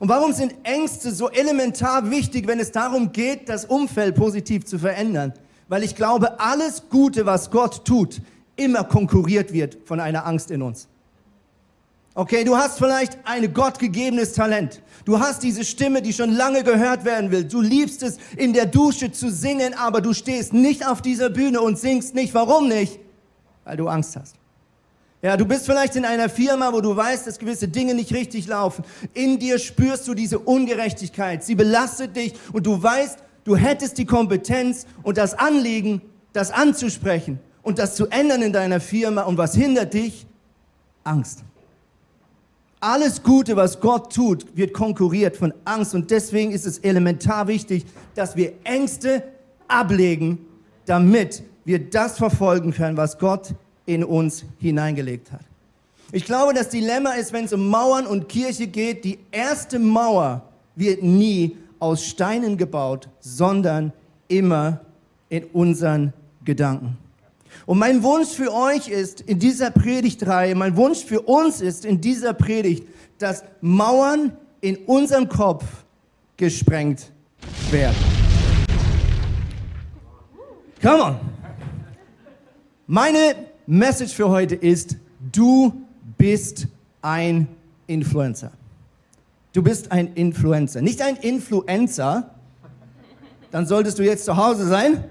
Und 0.04 0.10
warum 0.10 0.34
sind 0.34 0.54
Ängste 0.64 1.14
so 1.14 1.30
elementar 1.30 2.12
wichtig, 2.12 2.46
wenn 2.46 2.60
es 2.60 2.74
darum 2.74 3.14
geht, 3.14 3.48
das 3.48 3.64
Umfeld 3.64 4.16
positiv 4.16 4.66
zu 4.66 4.78
verändern? 4.78 5.32
Weil 5.70 5.82
ich 5.82 5.96
glaube, 5.96 6.42
alles 6.42 6.90
Gute, 6.90 7.26
was 7.26 7.50
Gott 7.50 7.86
tut, 7.86 8.22
immer 8.58 8.84
konkurriert 8.84 9.54
wird 9.54 9.78
von 9.86 10.02
einer 10.02 10.26
Angst 10.26 10.52
in 10.52 10.62
uns. 10.62 10.90
Okay, 12.16 12.44
du 12.44 12.58
hast 12.58 12.80
vielleicht 12.80 13.18
ein 13.24 13.54
gottgegebenes 13.54 14.34
Talent. 14.34 14.82
Du 15.06 15.22
hast 15.22 15.42
diese 15.42 15.64
Stimme, 15.64 16.02
die 16.02 16.12
schon 16.12 16.34
lange 16.34 16.66
gehört 16.66 17.06
werden 17.06 17.32
will. 17.32 17.46
Du 17.46 17.62
liebst 17.62 18.04
es, 18.04 18.18
in 18.36 18.52
der 18.52 18.66
Dusche 18.66 19.10
zu 19.14 19.32
singen, 19.32 19.74
aber 19.74 20.02
du 20.02 20.12
stehst 20.12 20.52
nicht 20.52 20.86
auf 20.86 21.02
dieser 21.02 21.30
Bühne 21.30 21.62
und 21.62 21.80
singst 21.80 22.14
nicht. 22.14 22.34
Warum 22.34 22.68
nicht? 22.68 23.00
Weil 23.64 23.78
du 23.78 23.88
Angst 23.88 24.18
hast. 24.18 24.36
Ja, 25.24 25.38
du 25.38 25.46
bist 25.46 25.66
vielleicht 25.66 25.96
in 25.96 26.04
einer 26.04 26.28
Firma, 26.28 26.74
wo 26.74 26.82
du 26.82 26.94
weißt, 26.94 27.26
dass 27.26 27.40
gewisse 27.40 27.70
Dinge 27.70 27.94
nicht 27.94 28.14
richtig 28.14 28.46
laufen. 28.48 28.84
In 29.14 29.40
dir 29.40 29.58
spürst 29.58 30.06
du 30.06 30.14
diese 30.14 30.38
Ungerechtigkeit. 30.38 31.46
Sie 31.46 31.56
belastet 31.56 32.18
dich 32.18 32.34
und 32.52 32.66
du 32.66 32.84
weißt, 32.84 33.20
du 33.46 33.56
hättest 33.56 33.98
die 33.98 34.06
Kompetenz 34.06 34.86
und 35.02 35.18
das 35.18 35.34
Anliegen, 35.34 36.02
das 36.34 36.52
anzusprechen 36.52 37.40
und 37.62 37.80
das 37.80 37.96
zu 37.96 38.08
ändern 38.08 38.42
in 38.42 38.52
deiner 38.52 38.82
Firma. 38.82 39.22
Und 39.22 39.38
was 39.38 39.56
hindert 39.56 39.94
dich? 39.94 40.28
Angst. 41.06 41.46
Alles 42.82 43.24
Gute, 43.24 43.56
was 43.56 43.80
Gott 43.80 44.14
tut, 44.14 44.58
wird 44.58 44.74
konkurriert 44.74 45.38
von 45.38 45.54
Angst. 45.64 45.96
Und 45.96 46.12
deswegen 46.12 46.52
ist 46.52 46.66
es 46.66 46.80
elementar 46.80 47.48
wichtig, 47.48 47.86
dass 48.14 48.36
wir 48.36 48.52
Ängste 48.66 49.24
ablegen, 49.70 50.40
damit 50.86 51.44
wir 51.64 51.80
das 51.90 52.18
verfolgen 52.18 52.74
können, 52.74 52.98
was 52.98 53.18
Gott 53.20 53.56
in 53.86 54.04
uns 54.04 54.46
hineingelegt 54.60 55.32
hat. 55.32 55.42
Ich 56.12 56.26
glaube, 56.26 56.54
das 56.54 56.70
Dilemma 56.70 57.14
ist, 57.14 57.34
wenn 57.34 57.46
es 57.46 57.54
um 57.54 57.70
Mauern 57.70 58.06
und 58.06 58.30
Kirche 58.30 58.68
geht, 58.68 59.04
die 59.04 59.18
erste 59.32 59.80
Mauer 59.80 60.44
wird 60.76 61.02
nie 61.02 61.58
aus 61.80 62.06
Steinen 62.06 62.58
gebaut, 62.58 63.10
sondern 63.20 63.92
immer 64.28 64.82
in 65.30 65.46
unseren 65.46 66.14
Gedanken. 66.46 66.98
Und 67.66 67.80
mein 67.80 68.04
Wunsch 68.04 68.30
für 68.30 68.54
euch 68.54 68.88
ist 68.88 69.22
in 69.22 69.40
dieser 69.40 69.72
Predigtreihe, 69.72 70.54
mein 70.56 70.76
Wunsch 70.76 71.04
für 71.04 71.22
uns 71.22 71.62
ist 71.62 71.86
in 71.86 72.02
dieser 72.02 72.34
Predigt, 72.34 72.88
dass 73.18 73.44
Mauern 73.62 74.38
in 74.62 74.78
unserem 74.86 75.28
Kopf 75.28 75.64
gesprengt 76.38 77.12
werden. 77.72 77.96
Come 80.82 81.04
on. 81.04 81.20
Meine 82.86 83.36
Message 83.66 84.14
für 84.14 84.30
heute 84.30 84.56
ist, 84.56 84.98
du 85.32 85.74
bist 86.18 86.68
ein 87.02 87.48
Influencer. 87.88 88.52
Du 89.54 89.62
bist 89.62 89.92
ein 89.92 90.14
Influencer. 90.16 90.82
Nicht 90.82 91.02
ein 91.02 91.16
Influencer, 91.16 92.32
dann 93.52 93.66
solltest 93.66 94.00
du 94.00 94.04
jetzt 94.04 94.26
zu 94.26 94.36
Hause 94.36 94.68
sein, 94.68 95.04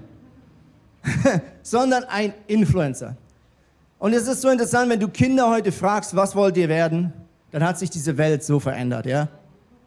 sondern 1.63 2.03
ein 2.05 2.33
Influencer. 2.47 3.15
Und 3.99 4.13
es 4.13 4.27
ist 4.27 4.41
so 4.41 4.49
interessant, 4.49 4.89
wenn 4.89 4.99
du 4.99 5.07
Kinder 5.07 5.49
heute 5.49 5.71
fragst, 5.71 6.15
was 6.15 6.35
wollt 6.35 6.57
ihr 6.57 6.67
werden, 6.67 7.13
dann 7.51 7.63
hat 7.63 7.79
sich 7.79 7.89
diese 7.89 8.17
Welt 8.17 8.43
so 8.43 8.59
verändert, 8.59 9.05
ja? 9.05 9.29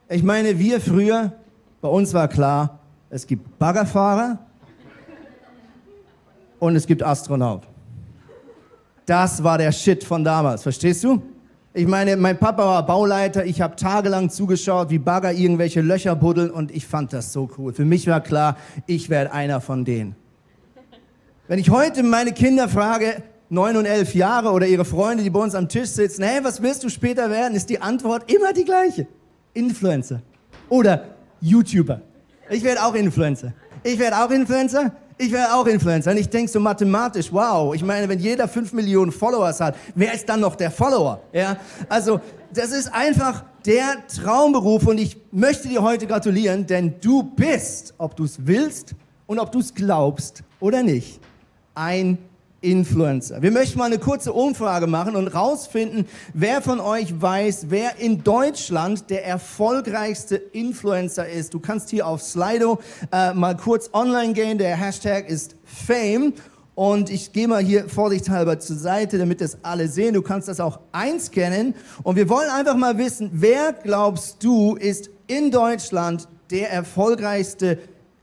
Ich 0.08 0.22
meine, 0.22 0.58
wir 0.58 0.80
früher, 0.80 1.32
bei 1.80 1.88
uns 1.88 2.14
war 2.14 2.28
klar, 2.28 2.78
es 3.10 3.26
gibt 3.26 3.58
Baggerfahrer 3.58 4.38
und 6.58 6.76
es 6.76 6.86
gibt 6.86 7.02
Astronaut. 7.02 7.66
Das 9.06 9.44
war 9.44 9.56
der 9.56 9.70
Shit 9.70 10.02
von 10.02 10.24
damals, 10.24 10.64
verstehst 10.64 11.04
du? 11.04 11.22
Ich 11.72 11.86
meine, 11.86 12.16
mein 12.16 12.38
Papa 12.38 12.64
war 12.64 12.86
Bauleiter, 12.86 13.44
ich 13.44 13.60
habe 13.60 13.76
tagelang 13.76 14.30
zugeschaut, 14.30 14.90
wie 14.90 14.98
Bagger 14.98 15.32
irgendwelche 15.32 15.80
Löcher 15.80 16.16
buddeln 16.16 16.50
und 16.50 16.74
ich 16.74 16.86
fand 16.86 17.12
das 17.12 17.32
so 17.32 17.48
cool. 17.56 17.72
Für 17.72 17.84
mich 17.84 18.06
war 18.06 18.20
klar, 18.20 18.56
ich 18.86 19.08
werde 19.10 19.32
einer 19.32 19.60
von 19.60 19.84
denen. 19.84 20.16
Wenn 21.48 21.58
ich 21.60 21.70
heute 21.70 22.02
meine 22.02 22.32
Kinder 22.32 22.68
frage, 22.68 23.22
neun 23.48 23.76
und 23.76 23.84
elf 23.84 24.14
Jahre 24.14 24.50
oder 24.50 24.66
ihre 24.66 24.84
Freunde, 24.84 25.22
die 25.22 25.30
bei 25.30 25.38
uns 25.38 25.54
am 25.54 25.68
Tisch 25.68 25.90
sitzen, 25.90 26.24
hey, 26.24 26.42
was 26.42 26.60
willst 26.62 26.82
du 26.82 26.88
später 26.88 27.30
werden, 27.30 27.54
ist 27.54 27.70
die 27.70 27.80
Antwort 27.80 28.32
immer 28.32 28.52
die 28.52 28.64
gleiche. 28.64 29.06
Influencer 29.54 30.22
oder 30.68 31.04
YouTuber. 31.40 32.00
Ich 32.50 32.64
werde 32.64 32.82
auch 32.82 32.94
Influencer. 32.94 33.52
Ich 33.84 33.98
werde 33.98 34.16
auch 34.18 34.30
Influencer. 34.30 34.92
Ich 35.18 35.32
werde 35.32 35.54
auch 35.54 35.66
Influencer. 35.66 36.10
Und 36.10 36.18
ich 36.18 36.28
denke 36.28 36.50
so 36.50 36.60
mathematisch, 36.60 37.32
wow, 37.32 37.74
ich 37.74 37.82
meine, 37.82 38.08
wenn 38.08 38.18
jeder 38.18 38.46
fünf 38.46 38.72
Millionen 38.72 39.10
Followers 39.10 39.60
hat, 39.60 39.76
wer 39.94 40.12
ist 40.12 40.28
dann 40.28 40.40
noch 40.40 40.56
der 40.56 40.70
Follower? 40.70 41.20
Ja? 41.32 41.56
Also, 41.88 42.20
das 42.52 42.70
ist 42.72 42.92
einfach 42.92 43.44
der 43.64 44.06
Traumberuf 44.06 44.86
und 44.86 44.98
ich 44.98 45.16
möchte 45.32 45.68
dir 45.68 45.82
heute 45.82 46.06
gratulieren, 46.06 46.66
denn 46.66 46.94
du 47.00 47.22
bist, 47.22 47.94
ob 47.98 48.14
du 48.14 48.24
es 48.24 48.46
willst 48.46 48.94
und 49.26 49.38
ob 49.38 49.50
du 49.50 49.60
es 49.60 49.74
glaubst 49.74 50.42
oder 50.60 50.82
nicht, 50.82 51.20
ein 51.74 52.18
Influencer. 52.60 53.42
Wir 53.42 53.50
möchten 53.50 53.78
mal 53.78 53.84
eine 53.84 53.98
kurze 53.98 54.32
Umfrage 54.32 54.86
machen 54.86 55.14
und 55.14 55.28
rausfinden, 55.28 56.06
wer 56.32 56.62
von 56.62 56.80
euch 56.80 57.20
weiß, 57.20 57.66
wer 57.68 57.98
in 57.98 58.24
Deutschland 58.24 59.10
der 59.10 59.26
erfolgreichste 59.26 60.36
Influencer 60.36 61.28
ist. 61.28 61.54
Du 61.54 61.60
kannst 61.60 61.90
hier 61.90 62.06
auf 62.06 62.22
Slido 62.22 62.80
äh, 63.12 63.34
mal 63.34 63.56
kurz 63.56 63.90
online 63.92 64.32
gehen. 64.32 64.58
Der 64.58 64.76
Hashtag 64.76 65.28
ist 65.28 65.56
Fame. 65.64 66.32
Und 66.74 67.08
ich 67.08 67.32
gehe 67.32 67.48
mal 67.48 67.62
hier 67.62 67.88
vorsichtshalber 67.88 68.58
zur 68.58 68.76
Seite, 68.76 69.16
damit 69.16 69.40
das 69.40 69.56
alle 69.62 69.88
sehen. 69.88 70.12
Du 70.12 70.20
kannst 70.20 70.46
das 70.46 70.60
auch 70.60 70.80
einscannen. 70.92 71.74
Und 72.02 72.16
wir 72.16 72.28
wollen 72.28 72.50
einfach 72.50 72.76
mal 72.76 72.98
wissen, 72.98 73.30
wer 73.32 73.72
glaubst 73.72 74.44
du 74.44 74.76
ist 74.76 75.08
in 75.26 75.50
Deutschland 75.50 76.28
der 76.50 76.70
erfolgreichste 76.70 77.78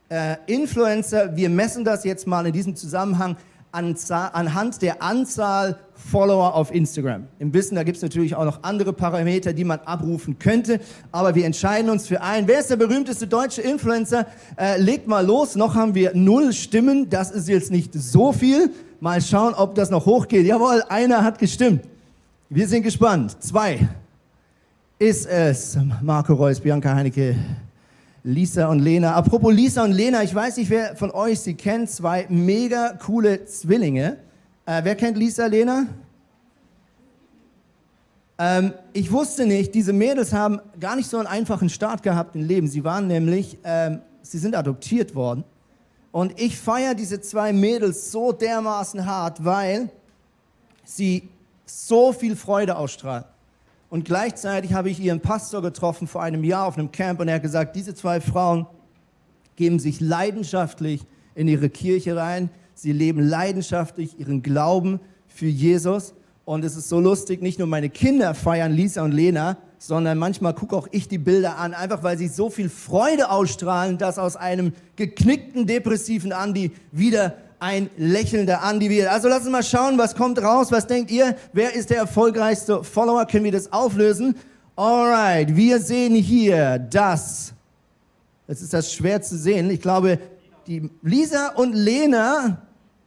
äh, 0.10 0.36
Influencer? 0.46 1.36
Wir 1.36 1.50
messen 1.50 1.84
das 1.84 2.04
jetzt 2.04 2.28
mal 2.28 2.46
in 2.46 2.54
diesem 2.54 2.76
Zusammenhang 2.76 3.38
anhand 3.74 4.82
der 4.82 5.02
Anzahl 5.02 5.78
Follower 5.94 6.54
auf 6.54 6.74
Instagram. 6.74 7.28
Im 7.40 7.54
Wissen, 7.54 7.76
da 7.76 7.84
gibt 7.84 7.98
es 7.98 8.04
natürlich 8.04 8.36
auch 8.36 8.46
noch 8.46 8.64
andere 8.64 8.94
Parameter, 8.94 9.54
die 9.54 9.64
man 9.64 9.80
abrufen 9.80 10.38
könnte, 10.38 10.80
aber 11.12 11.34
wir 11.34 11.46
entscheiden 11.46 11.90
uns 11.90 12.08
für 12.08 12.22
einen. 12.22 12.48
Wer 12.48 12.60
ist 12.60 12.70
der 12.70 12.76
berühmteste 12.76 13.26
deutsche 13.26 13.62
Influencer? 13.62 14.28
Äh, 14.58 14.80
legt 14.80 15.08
mal 15.08 15.26
los, 15.26 15.56
noch 15.56 15.76
haben 15.76 15.96
wir 15.96 16.12
null 16.14 16.54
Stimmen, 16.54 17.10
das 17.10 17.32
ist 17.32 17.48
jetzt 17.48 17.72
nicht 17.72 17.94
so 17.94 18.32
viel. 18.32 18.72
Mal 19.00 19.22
schauen, 19.22 19.54
ob 19.54 19.76
das 19.76 19.90
noch 19.90 20.06
hochgeht. 20.06 20.46
Jawohl, 20.46 20.84
einer 20.88 21.24
hat 21.24 21.40
gestimmt. 21.40 21.84
Wir 22.50 22.68
sind 22.68 22.84
gespannt. 22.84 23.36
Zwei. 23.42 23.88
Ist 25.00 25.26
es 25.26 25.78
Marco 26.02 26.34
Reus, 26.34 26.60
Bianca 26.60 26.94
Heinecke, 26.94 27.36
Lisa 28.24 28.68
und 28.68 28.80
Lena. 28.80 29.16
Apropos 29.16 29.54
Lisa 29.54 29.84
und 29.84 29.92
Lena, 29.92 30.24
ich 30.24 30.34
weiß 30.34 30.58
nicht, 30.58 30.70
wer 30.70 30.96
von 30.96 31.12
euch 31.12 31.42
sie 31.42 31.56
kennt, 31.56 31.90
zwei 31.90 32.26
mega 32.30 32.94
coole 32.94 33.46
Zwillinge. 33.46 34.18
Äh, 34.66 34.82
wer 34.86 34.96
kennt 34.96 35.18
Lisa, 35.18 35.46
Lena? 35.48 35.88
Ähm, 38.38 38.74
ich 38.94 39.12
wusste 39.12 39.46
nicht, 39.46 39.76
diese 39.76 39.92
Mädels 39.92 40.32
haben 40.32 40.62
gar 40.80 40.96
nicht 40.96 41.10
so 41.10 41.18
einen 41.18 41.28
einfachen 41.28 41.70
Start 41.70 42.02
gehabt 42.02 42.36
im 42.36 42.44
Leben. 42.44 42.68
Sie 42.68 42.86
waren 42.86 43.08
nämlich, 43.08 43.58
ähm, 43.66 44.00
sie 44.22 44.38
sind 44.38 44.56
adoptiert 44.56 45.16
worden. 45.16 45.44
Und 46.14 46.40
ich 46.40 46.58
feiere 46.58 46.96
diese 46.96 47.20
zwei 47.20 47.52
Mädels 47.52 48.10
so 48.12 48.32
dermaßen 48.32 49.06
hart, 49.06 49.44
weil 49.44 49.90
sie 50.86 51.28
so 51.66 52.14
viel 52.14 52.38
Freude 52.38 52.78
ausstrahlen. 52.78 53.26
Und 53.94 54.06
gleichzeitig 54.06 54.74
habe 54.74 54.90
ich 54.90 55.00
ihren 55.00 55.20
Pastor 55.20 55.62
getroffen 55.62 56.08
vor 56.08 56.24
einem 56.24 56.44
Jahr 56.44 56.66
auf 56.66 56.80
einem 56.80 56.92
Camp 56.92 57.20
und 57.20 57.28
er 57.28 57.36
hat 57.36 57.44
gesagt, 57.44 57.76
diese 57.76 57.94
zwei 57.94 58.22
Frauen 58.22 58.66
geben 59.56 59.78
sich 59.78 60.00
leidenschaftlich 60.00 61.06
in 61.36 61.48
ihre 61.48 61.70
Kirche 61.70 62.16
rein. 62.16 62.50
Sie 62.74 62.92
leben 62.92 63.20
leidenschaftlich 63.20 64.20
ihren 64.20 64.42
Glauben 64.42 65.00
für 65.28 65.46
Jesus. 65.46 66.16
Und 66.44 66.66
es 66.66 66.76
ist 66.76 66.90
so 66.90 67.00
lustig, 67.00 67.44
nicht 67.44 67.60
nur 67.60 67.68
meine 67.68 67.92
Kinder 67.92 68.34
feiern 68.34 68.72
Lisa 68.72 69.04
und 69.04 69.12
Lena, 69.12 69.58
sondern 69.78 70.18
manchmal 70.18 70.56
gucke 70.56 70.76
auch 70.76 70.88
ich 70.90 71.08
die 71.08 71.20
Bilder 71.20 71.60
an, 71.60 71.76
einfach 71.76 72.02
weil 72.02 72.18
sie 72.18 72.30
so 72.30 72.50
viel 72.50 72.70
Freude 72.70 73.30
ausstrahlen, 73.30 74.00
dass 74.00 74.18
aus 74.18 74.36
einem 74.36 74.74
geknickten, 74.96 75.68
depressiven 75.68 76.32
Andi 76.32 76.72
wieder 76.92 77.38
ein 77.64 77.90
lächelnder 77.96 78.62
Andi 78.62 78.90
wird. 78.90 79.08
Also 79.08 79.30
lass 79.30 79.44
uns 79.44 79.50
mal 79.50 79.64
schauen, 79.64 79.98
was 79.98 80.16
kommt 80.16 80.42
raus. 80.44 80.70
Was 80.70 80.86
denkt 80.86 81.10
ihr? 81.10 81.38
Wer 81.54 81.74
ist 81.74 81.92
der 81.92 81.98
erfolgreichste 81.98 82.84
Follower? 82.84 83.26
Können 83.26 83.46
wir 83.46 83.54
das 83.54 83.72
auflösen? 83.72 84.36
Alright, 84.76 85.56
wir 85.56 85.80
sehen 85.80 86.14
hier 86.14 86.78
das. 86.78 87.54
Jetzt 88.50 88.64
ist 88.64 88.74
das 88.74 88.92
schwer 88.92 89.22
zu 89.22 89.38
sehen. 89.38 89.70
Ich 89.70 89.80
glaube, 89.80 90.20
die 90.68 90.90
Lisa 91.04 91.54
und 91.56 91.74
Lena 91.74 92.58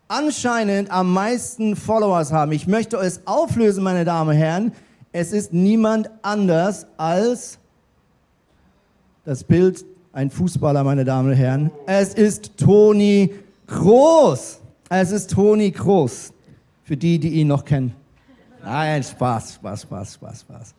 anscheinend 0.09 0.91
am 0.91 1.13
meisten 1.13 1.77
Followers 1.77 2.33
haben. 2.33 2.53
Ich 2.53 2.67
möchte 2.67 2.97
es 2.97 3.27
auflösen, 3.27 3.85
meine 3.85 4.07
Damen 4.07 4.31
und 4.31 4.37
Herren. 4.37 4.73
Es 5.13 5.33
ist 5.33 5.53
niemand 5.53 6.09
anders 6.23 6.87
als 6.97 7.59
das 9.27 9.45
Bild, 9.45 9.85
ein 10.15 10.31
Fußballer, 10.31 10.83
meine 10.83 11.05
Damen 11.05 11.29
und 11.29 11.37
Herren. 11.37 11.71
Es 11.85 12.15
ist 12.15 12.57
Toni 12.57 13.35
Groß. 13.67 14.61
Es 14.89 15.11
ist 15.11 15.31
Toni 15.31 15.71
Groß. 15.71 16.33
Für 16.85 16.97
die, 16.97 17.19
die 17.19 17.31
ihn 17.31 17.49
noch 17.49 17.65
kennen. 17.65 17.95
Nein, 18.63 19.03
Spaß, 19.03 19.55
Spaß, 19.55 19.83
Spaß, 19.83 20.15
Spaß, 20.15 20.41
Spaß. 20.41 20.75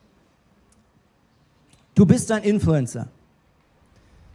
Du 1.96 2.06
bist 2.06 2.32
ein 2.32 2.44
Influencer. 2.44 3.08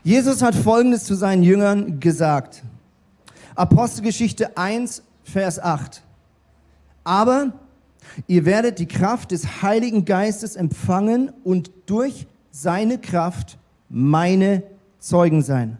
Jesus 0.05 0.43
hat 0.43 0.55
Folgendes 0.55 1.05
zu 1.05 1.15
seinen 1.15 1.43
Jüngern 1.43 2.01
gesagt. 2.01 2.63
Apostelgeschichte 3.55 4.57
1, 4.57 5.03
Vers 5.23 5.61
8. 5.61 6.03
Aber 7.05 7.53
ihr 8.27 8.45
werdet 8.45 8.79
die 8.79 8.87
Kraft 8.87 9.31
des 9.31 9.63
Heiligen 9.63 10.05
Geistes 10.05 10.57
empfangen 10.57 11.33
und 11.45 11.71
durch 11.87 12.27
seine 12.51 12.99
Kraft 12.99 13.59
meine 13.89 14.63
Zeugen 14.99 15.43
sein. 15.43 15.79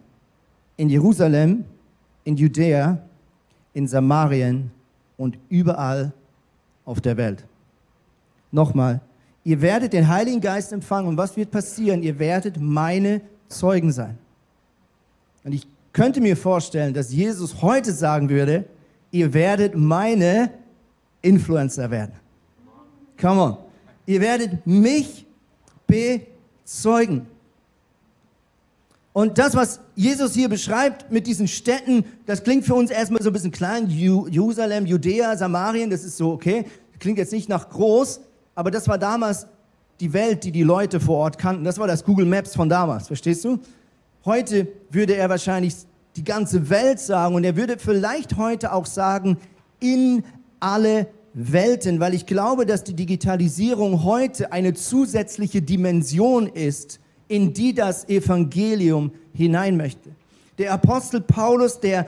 In 0.77 0.89
Jerusalem, 0.89 1.65
in 2.23 2.35
Judäa, 2.37 2.97
in 3.73 3.87
Samarien 3.87 4.71
und 5.17 5.37
überall 5.49 6.13
auf 6.85 7.01
der 7.01 7.17
Welt. 7.17 7.45
Nochmal, 8.51 9.01
ihr 9.43 9.61
werdet 9.61 9.93
den 9.93 10.07
Heiligen 10.07 10.41
Geist 10.41 10.71
empfangen 10.71 11.07
und 11.07 11.17
was 11.17 11.35
wird 11.35 11.51
passieren? 11.51 12.03
Ihr 12.03 12.19
werdet 12.19 12.59
meine 12.59 13.21
Zeugen 13.47 13.91
sein. 13.91 14.17
Und 15.43 15.53
ich 15.53 15.67
könnte 15.91 16.21
mir 16.21 16.37
vorstellen, 16.37 16.93
dass 16.93 17.11
Jesus 17.11 17.61
heute 17.61 17.91
sagen 17.91 18.29
würde, 18.29 18.65
ihr 19.11 19.33
werdet 19.33 19.75
meine 19.75 20.51
Influencer 21.21 21.89
werden. 21.89 22.13
Come 23.19 23.41
on. 23.41 23.57
Ihr 24.05 24.19
werdet 24.21 24.65
mich 24.65 25.25
bezeugen. 25.87 27.27
Und 29.13 29.37
das, 29.37 29.55
was 29.55 29.79
Jesus 29.95 30.33
hier 30.33 30.49
beschreibt 30.49 31.11
mit 31.11 31.27
diesen 31.27 31.47
Städten, 31.47 32.03
das 32.25 32.43
klingt 32.43 32.65
für 32.65 32.73
uns 32.73 32.89
erstmal 32.89 33.21
so 33.21 33.29
ein 33.29 33.33
bisschen 33.33 33.51
klein. 33.51 33.87
Jerusalem, 33.87 34.87
Judäa, 34.87 35.37
Samarien, 35.37 35.91
das 35.91 36.03
ist 36.03 36.17
so, 36.17 36.31
okay. 36.31 36.65
Klingt 36.99 37.19
jetzt 37.19 37.31
nicht 37.31 37.47
nach 37.47 37.69
groß, 37.69 38.21
aber 38.55 38.71
das 38.71 38.87
war 38.87 38.97
damals 38.97 39.45
die 39.99 40.13
Welt, 40.13 40.43
die 40.43 40.51
die 40.51 40.63
Leute 40.63 40.99
vor 40.99 41.17
Ort 41.17 41.37
kannten. 41.37 41.63
Das 41.63 41.77
war 41.77 41.85
das 41.85 42.03
Google 42.03 42.25
Maps 42.25 42.55
von 42.55 42.69
damals, 42.69 43.07
verstehst 43.07 43.45
du? 43.45 43.59
Heute 44.25 44.67
würde 44.89 45.15
er 45.15 45.29
wahrscheinlich 45.29 45.75
die 46.15 46.23
ganze 46.23 46.69
Welt 46.69 46.99
sagen 46.99 47.35
und 47.35 47.43
er 47.43 47.55
würde 47.55 47.77
vielleicht 47.77 48.37
heute 48.37 48.73
auch 48.73 48.85
sagen, 48.85 49.37
in 49.79 50.23
alle 50.59 51.07
Welten, 51.33 51.99
weil 51.99 52.13
ich 52.13 52.25
glaube, 52.25 52.65
dass 52.65 52.83
die 52.83 52.93
Digitalisierung 52.93 54.03
heute 54.03 54.51
eine 54.51 54.73
zusätzliche 54.73 55.61
Dimension 55.61 56.47
ist, 56.47 56.99
in 57.27 57.53
die 57.53 57.73
das 57.73 58.07
Evangelium 58.09 59.11
hinein 59.33 59.77
möchte. 59.77 60.11
Der 60.57 60.73
Apostel 60.73 61.21
Paulus, 61.21 61.79
der 61.79 62.07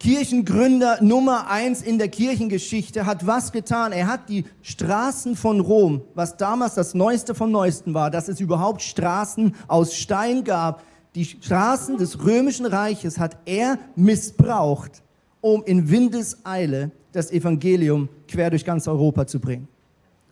Kirchengründer 0.00 1.02
Nummer 1.02 1.48
eins 1.48 1.82
in 1.82 1.98
der 1.98 2.08
Kirchengeschichte, 2.08 3.06
hat 3.06 3.26
was 3.26 3.52
getan? 3.52 3.92
Er 3.92 4.06
hat 4.06 4.28
die 4.28 4.44
Straßen 4.62 5.36
von 5.36 5.60
Rom, 5.60 6.02
was 6.14 6.36
damals 6.36 6.74
das 6.74 6.94
Neueste 6.94 7.34
vom 7.34 7.50
Neuesten 7.50 7.94
war, 7.94 8.10
dass 8.10 8.28
es 8.28 8.40
überhaupt 8.40 8.82
Straßen 8.82 9.54
aus 9.66 9.94
Stein 9.94 10.44
gab, 10.44 10.82
die 11.14 11.24
Straßen 11.24 11.96
des 11.96 12.24
römischen 12.24 12.66
Reiches 12.66 13.18
hat 13.18 13.36
er 13.46 13.78
missbraucht, 13.94 15.02
um 15.40 15.62
in 15.64 15.88
Windeseile 15.88 16.90
das 17.12 17.30
Evangelium 17.30 18.08
quer 18.26 18.50
durch 18.50 18.64
ganz 18.64 18.88
Europa 18.88 19.26
zu 19.26 19.38
bringen. 19.38 19.68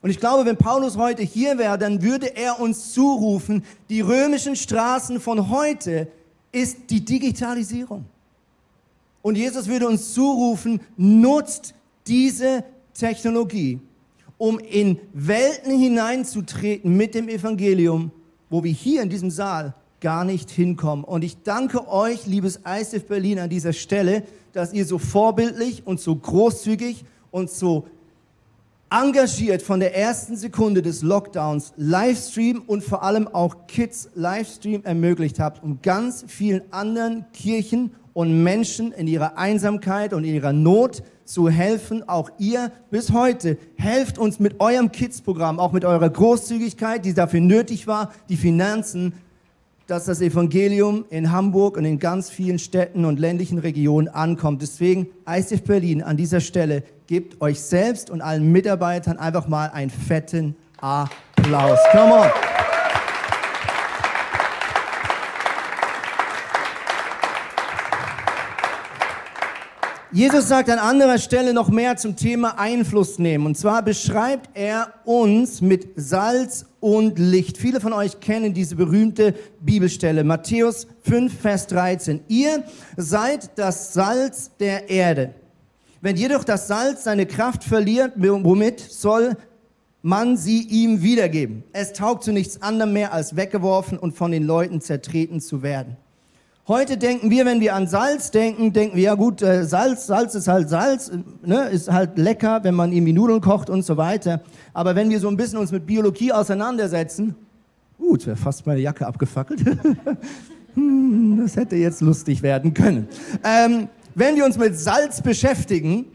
Und 0.02 0.11
ich 0.11 0.18
glaube, 0.18 0.44
wenn 0.44 0.56
Paulus 0.56 0.97
heute 0.97 1.23
hier 1.23 1.59
wäre, 1.59 1.78
dann 1.78 2.02
würde 2.02 2.37
er 2.37 2.61
uns 2.61 2.92
zurufen, 2.92 3.64
die 3.88 4.00
römischen 4.00 4.56
Straßen 4.56 5.21
von 5.21 5.49
heute 5.49 6.09
ist 6.50 6.90
die 6.90 7.04
Digitalisierung. 7.04 8.04
Und 9.23 9.37
Jesus 9.37 9.68
würde 9.68 9.87
uns 9.87 10.12
zurufen, 10.12 10.80
nutzt 10.97 11.75
diese 12.09 12.64
Technologie, 12.92 13.80
um 14.37 14.59
in 14.59 14.99
Welten 15.12 15.78
hineinzutreten 15.78 16.97
mit 16.97 17.14
dem 17.14 17.28
Evangelium, 17.28 18.11
wo 18.50 18.64
wir 18.64 18.73
hier 18.73 19.02
in 19.02 19.09
diesem 19.09 19.30
Saal 19.30 19.73
gar 20.00 20.25
nicht 20.25 20.50
hinkommen. 20.50 21.04
Und 21.04 21.23
ich 21.23 21.44
danke 21.44 21.88
euch, 21.88 22.26
liebes 22.26 22.61
ISF 22.66 23.06
Berlin, 23.06 23.38
an 23.38 23.49
dieser 23.49 23.73
Stelle, 23.73 24.25
dass 24.52 24.73
ihr 24.73 24.85
so 24.85 24.99
vorbildlich 24.99 25.87
und 25.87 26.00
so 26.00 26.16
großzügig 26.16 27.04
und 27.30 27.50
so 27.50 27.87
engagiert 28.93 29.63
von 29.63 29.81
der 29.81 29.97
ersten 29.97 30.37
Sekunde 30.37 30.83
des 30.83 31.01
Lockdowns 31.01 31.73
Livestream 31.77 32.63
und 32.67 32.85
vor 32.85 33.03
allem 33.03 33.27
auch 33.27 33.67
Kids 33.67 34.11
Livestream 34.15 34.85
ermöglicht 34.85 35.41
habt, 35.41 35.63
um 35.63 35.81
ganz 35.81 36.27
vielen 36.29 36.61
anderen 36.71 37.25
Kirchen 37.33 37.93
und 38.13 38.43
Menschen 38.43 38.93
in 38.93 39.07
ihrer 39.07 39.39
Einsamkeit 39.39 40.13
und 40.13 40.25
in 40.25 40.35
ihrer 40.35 40.53
Not 40.53 41.03
zu 41.25 41.49
helfen. 41.49 42.07
Auch 42.07 42.29
ihr 42.37 42.71
bis 42.91 43.13
heute 43.13 43.57
helft 43.77 44.19
uns 44.19 44.39
mit 44.39 44.61
eurem 44.61 44.93
Kids-Programm, 44.93 45.59
auch 45.59 45.73
mit 45.73 45.87
eurer 45.87 46.11
Großzügigkeit, 46.11 47.07
die 47.07 47.15
dafür 47.15 47.41
nötig 47.41 47.87
war, 47.87 48.13
die 48.29 48.37
Finanzen, 48.37 49.15
dass 49.87 50.05
das 50.05 50.21
Evangelium 50.21 51.07
in 51.09 51.33
Hamburg 51.33 51.79
und 51.79 51.87
in 51.87 51.99
ganz 51.99 52.29
vielen 52.29 52.59
Städten 52.59 53.07
und 53.07 53.19
ländlichen 53.19 53.59
Regionen 53.59 54.09
ankommt. 54.09 54.61
Deswegen, 54.61 55.09
ICF 55.27 55.63
Berlin 55.63 56.03
an 56.03 56.19
dieser 56.19 56.41
Stelle, 56.41 56.83
gebt 57.12 57.42
euch 57.42 57.61
selbst 57.61 58.09
und 58.09 58.23
allen 58.23 58.50
Mitarbeitern 58.52 59.19
einfach 59.19 59.47
mal 59.47 59.66
einen 59.66 59.90
fetten 59.90 60.57
Applaus. 60.81 61.78
Come 61.90 62.14
on! 62.14 62.31
Jesus 70.11 70.49
sagt 70.49 70.71
an 70.71 70.78
anderer 70.78 71.19
Stelle 71.19 71.52
noch 71.52 71.69
mehr 71.69 71.99
zum 71.99 72.16
Thema 72.16 72.59
Einfluss 72.59 73.19
nehmen. 73.19 73.45
Und 73.45 73.59
zwar 73.59 73.83
beschreibt 73.83 74.49
er 74.54 74.95
uns 75.04 75.61
mit 75.61 75.90
Salz 75.97 76.64
und 76.81 77.19
Licht. 77.19 77.59
Viele 77.59 77.83
von 77.83 77.92
euch 77.92 78.21
kennen 78.21 78.54
diese 78.54 78.76
berühmte 78.76 79.35
Bibelstelle. 79.61 80.25
Matthäus 80.25 80.87
5, 81.02 81.40
Vers 81.42 81.66
13. 81.66 82.23
Ihr 82.28 82.64
seid 82.97 83.50
das 83.59 83.92
Salz 83.92 84.50
der 84.59 84.88
Erde. 84.88 85.35
Wenn 86.02 86.16
jedoch 86.16 86.42
das 86.42 86.66
Salz 86.66 87.04
seine 87.04 87.26
Kraft 87.26 87.62
verliert, 87.62 88.14
womit 88.16 88.80
soll 88.80 89.37
man 90.02 90.37
sie 90.37 90.62
ihm 90.62 91.00
wiedergeben? 91.00 91.62
Es 91.73 91.92
taugt 91.92 92.25
zu 92.25 92.32
nichts 92.32 92.61
anderem 92.61 92.92
mehr, 92.92 93.12
als 93.12 93.37
weggeworfen 93.37 93.99
und 93.99 94.16
von 94.16 94.32
den 94.32 94.42
Leuten 94.42 94.80
zertreten 94.80 95.40
zu 95.40 95.62
werden. 95.62 95.97
Heute 96.66 96.97
denken 96.97 97.30
wir, 97.30 97.47
wenn 97.47 97.61
wir 97.61 97.76
an 97.76 97.87
Salz 97.87 98.32
denken, 98.32 98.73
denken 98.73 98.97
wir, 98.97 99.02
ja 99.04 99.14
gut, 99.14 99.42
äh, 99.42 99.64
Salz, 99.64 100.09
Salz 100.09 100.35
ist 100.35 100.49
halt 100.49 100.68
Salz, 100.68 101.12
ne, 101.44 101.68
ist 101.68 101.88
halt 101.88 102.18
lecker, 102.18 102.64
wenn 102.64 102.75
man 102.75 102.92
irgendwie 102.92 103.12
Nudeln 103.12 103.40
kocht 103.40 103.71
und 103.71 103.85
so 103.85 103.97
weiter. 103.97 104.40
Aber 104.75 104.97
wenn 104.97 105.09
wir 105.09 105.21
so 105.21 105.28
ein 105.28 105.37
bisschen 105.37 105.59
uns 105.59 105.71
mit 105.71 105.87
Biologie 105.87 106.32
auseinandersetzen, 106.32 107.37
gut, 107.97 108.26
wäre 108.26 108.37
fast 108.37 108.66
meine 108.66 108.80
Jacke 108.80 109.06
abgefackelt. 109.06 109.61
hm, 110.75 111.38
das 111.42 111.54
hätte 111.54 111.76
jetzt 111.76 112.00
lustig 112.00 112.42
werden 112.42 112.75
können. 112.75 113.06
Ähm, 113.44 113.88
wenn 114.15 114.37
wir 114.37 114.45
uns 114.45 114.59
mit 114.59 114.79
Salz 114.79 115.21
beschäftigen, 115.21 116.07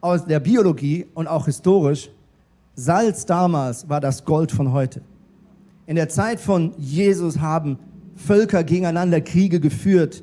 aus 0.00 0.24
der 0.26 0.40
Biologie 0.40 1.06
und 1.14 1.28
auch 1.28 1.46
historisch, 1.46 2.10
Salz 2.74 3.24
damals 3.24 3.88
war 3.88 4.00
das 4.00 4.24
Gold 4.24 4.50
von 4.50 4.72
heute. 4.72 5.02
In 5.86 5.96
der 5.96 6.08
Zeit 6.08 6.40
von 6.40 6.72
Jesus 6.78 7.38
haben 7.38 7.78
Völker 8.16 8.64
gegeneinander 8.64 9.20
Kriege 9.20 9.60
geführt 9.60 10.22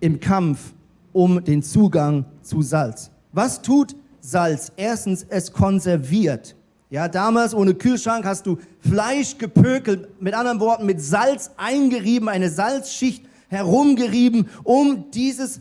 im 0.00 0.20
Kampf 0.20 0.74
um 1.14 1.42
den 1.42 1.62
Zugang 1.62 2.26
zu 2.42 2.60
Salz. 2.60 3.10
Was 3.32 3.62
tut 3.62 3.96
Salz? 4.20 4.72
Erstens, 4.76 5.24
es 5.28 5.52
konserviert. 5.52 6.56
Ja, 6.90 7.08
damals 7.08 7.54
ohne 7.54 7.74
Kühlschrank 7.74 8.26
hast 8.26 8.46
du 8.46 8.58
Fleisch 8.80 9.38
gepökelt, 9.38 10.08
mit 10.20 10.34
anderen 10.34 10.60
Worten 10.60 10.86
mit 10.86 11.00
Salz 11.00 11.50
eingerieben, 11.56 12.28
eine 12.28 12.50
Salzschicht 12.50 13.24
herumgerieben, 13.48 14.48
um 14.64 15.10
dieses 15.12 15.60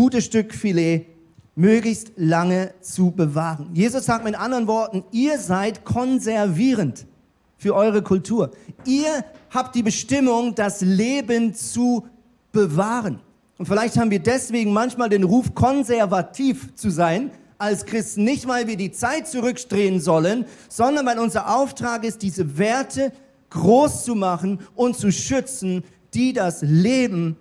gute 0.00 0.22
Stück 0.22 0.54
Filet 0.54 1.04
möglichst 1.56 2.12
lange 2.16 2.72
zu 2.80 3.10
bewahren. 3.10 3.68
Jesus 3.74 4.06
sagt 4.06 4.24
mit 4.24 4.34
anderen 4.34 4.66
Worten, 4.66 5.04
ihr 5.12 5.38
seid 5.38 5.84
konservierend 5.84 7.04
für 7.58 7.74
eure 7.74 8.00
Kultur. 8.00 8.50
Ihr 8.86 9.26
habt 9.50 9.74
die 9.74 9.82
Bestimmung, 9.82 10.54
das 10.54 10.80
Leben 10.80 11.52
zu 11.52 12.06
bewahren. 12.50 13.20
Und 13.58 13.66
vielleicht 13.66 13.98
haben 13.98 14.10
wir 14.10 14.20
deswegen 14.20 14.72
manchmal 14.72 15.10
den 15.10 15.22
Ruf, 15.22 15.54
konservativ 15.54 16.74
zu 16.76 16.88
sein 16.88 17.30
als 17.58 17.84
Christen. 17.84 18.24
Nicht, 18.24 18.48
weil 18.48 18.68
wir 18.68 18.78
die 18.78 18.92
Zeit 18.92 19.28
zurückdrehen 19.28 20.00
sollen, 20.00 20.46
sondern 20.70 21.04
weil 21.04 21.18
unser 21.18 21.54
Auftrag 21.54 22.04
ist, 22.04 22.22
diese 22.22 22.56
Werte 22.56 23.12
groß 23.50 24.06
zu 24.06 24.14
machen 24.14 24.60
und 24.74 24.96
zu 24.96 25.12
schützen, 25.12 25.84
die 26.14 26.32
das 26.32 26.62
Leben 26.62 27.36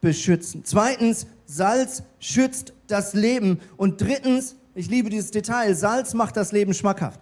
beschützen. 0.00 0.62
Zweitens, 0.64 1.26
Salz 1.54 2.02
schützt 2.18 2.72
das 2.88 3.14
Leben. 3.14 3.60
Und 3.76 4.00
drittens, 4.00 4.56
ich 4.74 4.90
liebe 4.90 5.08
dieses 5.08 5.30
Detail, 5.30 5.72
Salz 5.74 6.12
macht 6.12 6.36
das 6.36 6.50
Leben 6.50 6.74
schmackhaft. 6.74 7.20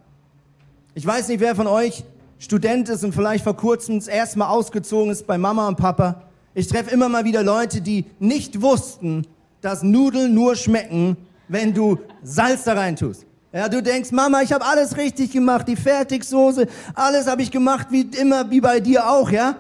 Ich 0.95 1.07
weiß 1.07 1.29
nicht, 1.29 1.41
wer 1.41 1.55
von 1.55 1.67
euch 1.67 2.03
Student 2.39 2.89
ist 2.89 3.05
und 3.05 3.15
vielleicht 3.15 3.45
vor 3.45 3.57
kurzem 3.57 3.99
das 3.99 4.09
erste 4.09 4.39
Mal 4.39 4.49
ausgezogen 4.49 5.11
ist 5.11 5.27
bei 5.27 5.37
Mama 5.37 5.69
und 5.69 5.77
Papa. 5.77 6.23
Ich 6.55 6.67
treffe 6.67 6.91
immer 6.91 7.11
mal 7.11 7.27
wieder 7.27 7.43
Leute, 7.43 7.83
die 7.83 8.07
nicht 8.19 8.63
wussten, 8.63 9.27
dass 9.61 9.83
Nudeln 9.83 10.33
nur 10.33 10.57
schmecken, 10.57 11.19
wenn 11.49 11.75
du 11.75 11.99
Salz 12.23 12.65
da 12.65 12.73
rein 12.73 12.97
tust. 12.97 13.27
Ja, 13.53 13.69
du 13.69 13.83
denkst, 13.83 14.13
Mama, 14.13 14.41
ich 14.41 14.53
habe 14.55 14.65
alles 14.65 14.97
richtig 14.97 15.31
gemacht, 15.31 15.69
die 15.69 15.77
Fertigsoße, 15.77 16.67
alles 16.95 17.27
habe 17.27 17.43
ich 17.43 17.51
gemacht, 17.51 17.89
wie 17.91 18.09
immer, 18.19 18.51
wie 18.51 18.63
bei 18.63 18.81
dir 18.81 19.07
auch, 19.11 19.31
ja? 19.31 19.57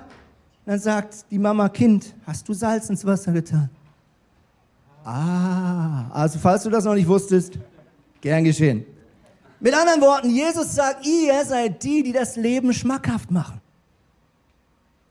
Dann 0.65 0.79
sagt 0.79 1.27
die 1.31 1.39
Mama, 1.39 1.69
Kind, 1.69 2.15
hast 2.27 2.49
du 2.49 2.55
Salz 2.55 2.89
ins 2.89 3.05
Wasser 3.05 3.33
getan? 3.33 3.69
Ah, 5.05 6.07
also 6.11 6.39
falls 6.39 6.63
du 6.63 6.71
das 6.71 6.85
noch 6.85 6.95
nicht 6.95 7.09
wusstest, 7.09 7.59
gern 8.21 8.45
geschehen. 8.45 8.85
Mit 9.61 9.75
anderen 9.75 10.01
Worten, 10.01 10.31
Jesus 10.31 10.75
sagt, 10.75 11.07
ihr 11.07 11.45
seid 11.45 11.83
die, 11.83 12.03
die 12.03 12.13
das 12.13 12.37
Leben 12.37 12.73
schmackhaft 12.73 13.31
machen. 13.31 13.61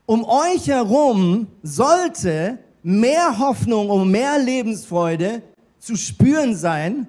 Um 0.06 0.24
euch 0.24 0.66
herum 0.66 1.46
sollte 1.62 2.58
mehr 2.82 3.38
Hoffnung 3.38 3.88
und 3.88 4.10
mehr 4.10 4.38
Lebensfreude 4.38 5.42
zu 5.78 5.96
spüren 5.96 6.54
sein 6.54 7.06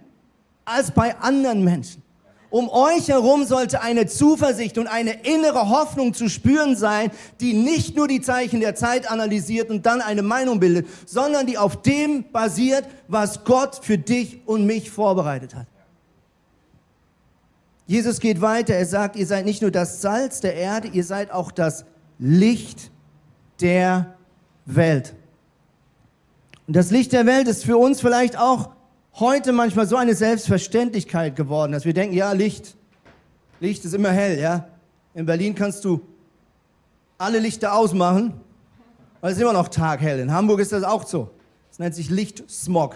als 0.65 0.91
bei 0.91 1.17
anderen 1.19 1.63
Menschen. 1.63 2.03
Um 2.54 2.70
euch 2.70 3.08
herum 3.08 3.46
sollte 3.46 3.82
eine 3.82 4.06
Zuversicht 4.06 4.78
und 4.78 4.86
eine 4.86 5.24
innere 5.24 5.70
Hoffnung 5.70 6.13
zu 6.13 6.30
spüren 6.30 6.76
sein, 6.76 7.10
die 7.39 7.54
nicht 7.54 7.96
nur 7.96 8.08
die 8.08 8.22
Zeichen 8.22 8.60
der 8.60 8.76
Zeit 8.76 9.10
analysiert 9.10 9.72
und 9.72 9.88
dann 9.88 10.02
eine 10.02 10.22
Meinung 10.22 10.60
bildet, 10.60 10.86
sondern 11.08 11.48
die 11.48 11.58
auf 11.58 11.82
dem 11.82 12.32
basiert, 12.32 12.86
was 13.08 13.44
Gott 13.44 13.80
für 13.82 13.98
dich 13.98 14.42
und 14.46 14.68
mich 14.68 14.92
vorbereitet 14.92 15.56
hat. 15.56 15.66
Jesus 17.88 18.20
geht 18.20 18.39
weiter, 18.39 18.76
er 18.76 18.86
sagt, 18.86 19.16
ihr 19.16 19.26
seid 19.26 19.46
nicht 19.46 19.63
nur 19.63 19.72
das 19.72 20.02
Salz 20.02 20.39
der 20.39 20.54
Erde, 20.54 20.89
ihr 20.89 21.04
seid 21.04 21.32
auch 21.32 21.52
das 21.52 21.86
Licht 22.20 22.92
der 23.62 24.13
Welt. 24.68 25.16
Und 26.68 26.76
das 26.76 26.92
Licht 26.92 27.13
der 27.13 27.26
Welt 27.26 27.48
ist 27.48 27.66
für 27.66 27.78
uns 27.78 28.00
vielleicht 28.00 28.38
auch 28.38 28.70
heute 29.19 29.52
manchmal 29.52 29.88
so 29.88 29.95
eine 29.95 30.15
Selbstverständlichkeit 30.15 31.36
geworden, 31.36 31.71
dass 31.71 31.86
wir 31.86 31.93
denken, 31.93 32.15
ja, 32.15 32.32
Licht, 32.32 32.76
Licht 33.60 33.86
ist 33.86 33.93
immer 33.93 34.12
hell, 34.12 34.39
ja. 34.39 34.67
In 35.13 35.26
Berlin 35.26 35.54
kannst 35.54 35.86
du 35.86 36.02
alle 37.17 37.39
Lichter 37.39 37.73
ausmachen, 37.76 38.34
weil 39.21 39.32
es 39.32 39.38
ist 39.38 39.43
immer 39.43 39.54
noch 39.54 39.67
taghell. 39.67 40.19
In 40.19 40.32
Hamburg 40.32 40.60
ist 40.60 40.71
das 40.71 40.84
auch 40.84 41.06
so. 41.06 41.30
Das 41.69 41.80
nennt 41.80 41.95
sich 41.95 42.10
Lichtsmog. 42.10 42.95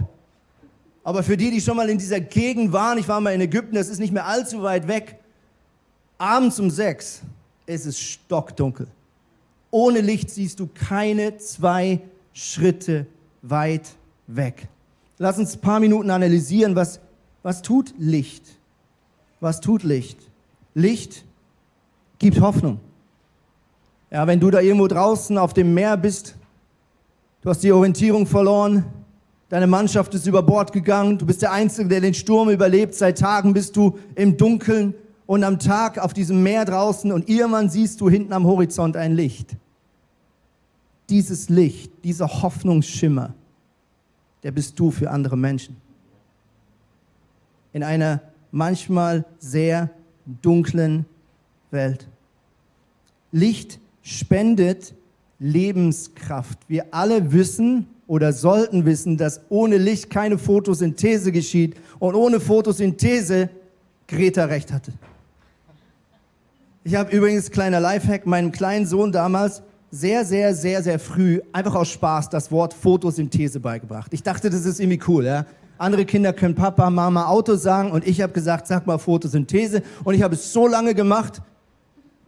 Aber 1.03 1.23
für 1.23 1.37
die, 1.37 1.51
die 1.51 1.61
schon 1.61 1.77
mal 1.77 1.89
in 1.89 1.97
dieser 1.97 2.19
Gegend 2.19 2.73
waren, 2.73 2.97
ich 2.97 3.07
war 3.07 3.21
mal 3.21 3.33
in 3.33 3.41
Ägypten, 3.41 3.75
das 3.75 3.87
ist 3.87 3.99
nicht 3.99 4.11
mehr 4.11 4.25
allzu 4.25 4.61
weit 4.61 4.87
weg. 4.87 5.19
Abends 6.17 6.59
um 6.59 6.69
sechs 6.69 7.21
ist 7.65 7.85
es 7.85 7.99
stockdunkel. 7.99 8.87
Ohne 9.71 10.01
Licht 10.01 10.29
siehst 10.29 10.59
du 10.59 10.67
keine 10.67 11.37
zwei 11.37 12.01
Schritte 12.33 13.05
weit 13.41 13.89
weg. 14.25 14.67
Lass 15.19 15.37
uns 15.37 15.55
ein 15.55 15.61
paar 15.61 15.79
Minuten 15.79 16.11
analysieren, 16.11 16.75
was, 16.75 16.99
was 17.43 17.61
tut 17.61 17.93
Licht? 17.97 18.43
Was 19.39 19.61
tut 19.61 19.83
Licht? 19.83 20.19
Licht 20.73 21.25
gibt 22.19 22.39
Hoffnung. 22.39 22.79
Ja, 24.11 24.25
wenn 24.27 24.39
du 24.39 24.49
da 24.51 24.61
irgendwo 24.61 24.87
draußen 24.87 25.37
auf 25.37 25.53
dem 25.53 25.73
Meer 25.73 25.97
bist, 25.97 26.35
du 27.41 27.49
hast 27.49 27.63
die 27.63 27.71
Orientierung 27.71 28.25
verloren, 28.25 28.85
deine 29.49 29.67
Mannschaft 29.67 30.13
ist 30.13 30.27
über 30.27 30.43
Bord 30.43 30.71
gegangen, 30.71 31.17
du 31.17 31.25
bist 31.25 31.41
der 31.41 31.51
Einzige, 31.51 31.89
der 31.89 32.01
den 32.01 32.13
Sturm 32.13 32.49
überlebt, 32.49 32.95
seit 32.95 33.17
Tagen 33.17 33.53
bist 33.53 33.75
du 33.75 33.97
im 34.15 34.37
Dunkeln 34.37 34.93
und 35.25 35.43
am 35.43 35.59
Tag 35.59 35.97
auf 35.97 36.13
diesem 36.13 36.41
Meer 36.41 36.63
draußen 36.63 37.11
und 37.11 37.27
irgendwann 37.27 37.69
siehst 37.69 37.99
du 38.01 38.09
hinten 38.09 38.33
am 38.33 38.45
Horizont 38.45 38.95
ein 38.95 39.13
Licht. 39.13 39.55
Dieses 41.09 41.49
Licht, 41.49 41.91
dieser 42.03 42.41
Hoffnungsschimmer, 42.41 43.33
der 44.47 44.53
bist 44.53 44.79
du 44.79 44.91
für 44.91 45.11
andere 45.11 45.35
Menschen. 45.35 45.75
In 47.73 47.83
einer 47.83 48.21
manchmal 48.49 49.25
sehr 49.39 49.89
dunklen 50.41 51.05
Welt. 51.69 52.07
Licht 53.33 53.77
spendet 54.01 54.95
Lebenskraft. 55.39 56.59
Wir 56.69 56.85
alle 56.91 57.33
wissen 57.33 57.87
oder 58.07 58.31
sollten 58.31 58.85
wissen, 58.85 59.17
dass 59.17 59.41
ohne 59.49 59.75
Licht 59.75 60.09
keine 60.09 60.37
Photosynthese 60.37 61.33
geschieht 61.33 61.75
und 61.99 62.15
ohne 62.15 62.39
Photosynthese 62.39 63.49
Greta 64.07 64.45
recht 64.45 64.71
hatte. 64.71 64.93
Ich 66.85 66.95
habe 66.95 67.13
übrigens, 67.13 67.51
kleiner 67.51 67.81
Lifehack, 67.81 68.25
meinem 68.25 68.53
kleinen 68.53 68.85
Sohn 68.85 69.11
damals 69.11 69.61
sehr, 69.91 70.25
sehr, 70.25 70.53
sehr, 70.53 70.83
sehr 70.83 70.99
früh 70.99 71.39
einfach 71.53 71.75
aus 71.75 71.89
Spaß 71.89 72.29
das 72.29 72.51
Wort 72.51 72.73
Photosynthese 72.73 73.59
beigebracht. 73.59 74.13
Ich 74.13 74.23
dachte, 74.23 74.49
das 74.49 74.65
ist 74.65 74.79
irgendwie 74.79 74.99
cool. 75.07 75.25
Ja? 75.25 75.45
Andere 75.77 76.05
Kinder 76.05 76.33
können 76.33 76.55
Papa, 76.55 76.89
Mama, 76.89 77.27
Auto 77.27 77.55
sagen 77.55 77.91
und 77.91 78.05
ich 78.05 78.21
habe 78.21 78.33
gesagt, 78.33 78.67
sag 78.67 78.85
mal 78.85 78.97
Photosynthese. 78.97 79.81
Und 80.03 80.15
ich 80.15 80.23
habe 80.23 80.35
es 80.35 80.51
so 80.51 80.67
lange 80.67 80.93
gemacht, 80.93 81.41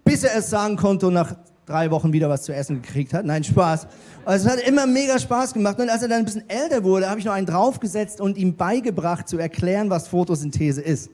bis 0.03 0.23
er 0.23 0.37
es 0.37 0.49
sagen 0.49 0.77
konnte 0.77 1.07
und 1.07 1.13
nach 1.13 1.35
drei 1.65 1.91
Wochen 1.91 2.13
wieder 2.13 2.29
was 2.29 2.43
zu 2.43 2.53
essen 2.53 2.81
gekriegt 2.81 3.13
hat. 3.13 3.25
Nein, 3.25 3.43
Spaß. 3.43 3.87
Also 4.25 4.47
es 4.47 4.53
hat 4.53 4.67
immer 4.67 4.87
mega 4.87 5.19
Spaß 5.19 5.53
gemacht. 5.53 5.79
Und 5.79 5.89
als 5.89 6.01
er 6.01 6.07
dann 6.07 6.19
ein 6.19 6.25
bisschen 6.25 6.49
älter 6.49 6.83
wurde, 6.83 7.09
habe 7.09 7.19
ich 7.19 7.25
noch 7.25 7.33
einen 7.33 7.45
draufgesetzt 7.45 8.21
und 8.21 8.37
ihm 8.37 8.55
beigebracht 8.55 9.27
zu 9.27 9.37
erklären, 9.37 9.89
was 9.89 10.07
Photosynthese 10.07 10.81
ist. 10.81 11.09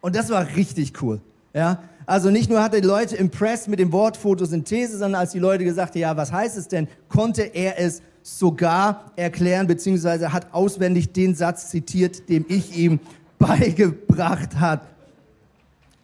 Und 0.00 0.16
das 0.16 0.30
war 0.30 0.46
richtig 0.56 1.02
cool. 1.02 1.20
Ja? 1.54 1.82
Also 2.06 2.30
nicht 2.30 2.50
nur 2.50 2.62
hat 2.62 2.74
er 2.74 2.82
die 2.82 2.86
Leute 2.86 3.16
impressed 3.16 3.68
mit 3.68 3.78
dem 3.78 3.92
Wort 3.92 4.16
Photosynthese, 4.16 4.98
sondern 4.98 5.22
als 5.22 5.32
die 5.32 5.38
Leute 5.38 5.64
gesagt 5.64 5.94
haben, 5.94 6.00
ja, 6.00 6.16
was 6.16 6.32
heißt 6.32 6.58
es 6.58 6.68
denn, 6.68 6.88
konnte 7.08 7.42
er 7.42 7.78
es 7.78 8.02
sogar 8.22 9.12
erklären, 9.16 9.66
beziehungsweise 9.66 10.32
hat 10.32 10.52
auswendig 10.52 11.12
den 11.12 11.34
Satz 11.34 11.70
zitiert, 11.70 12.28
den 12.28 12.44
ich 12.48 12.76
ihm 12.76 13.00
beigebracht 13.38 14.56
hat. 14.56 14.86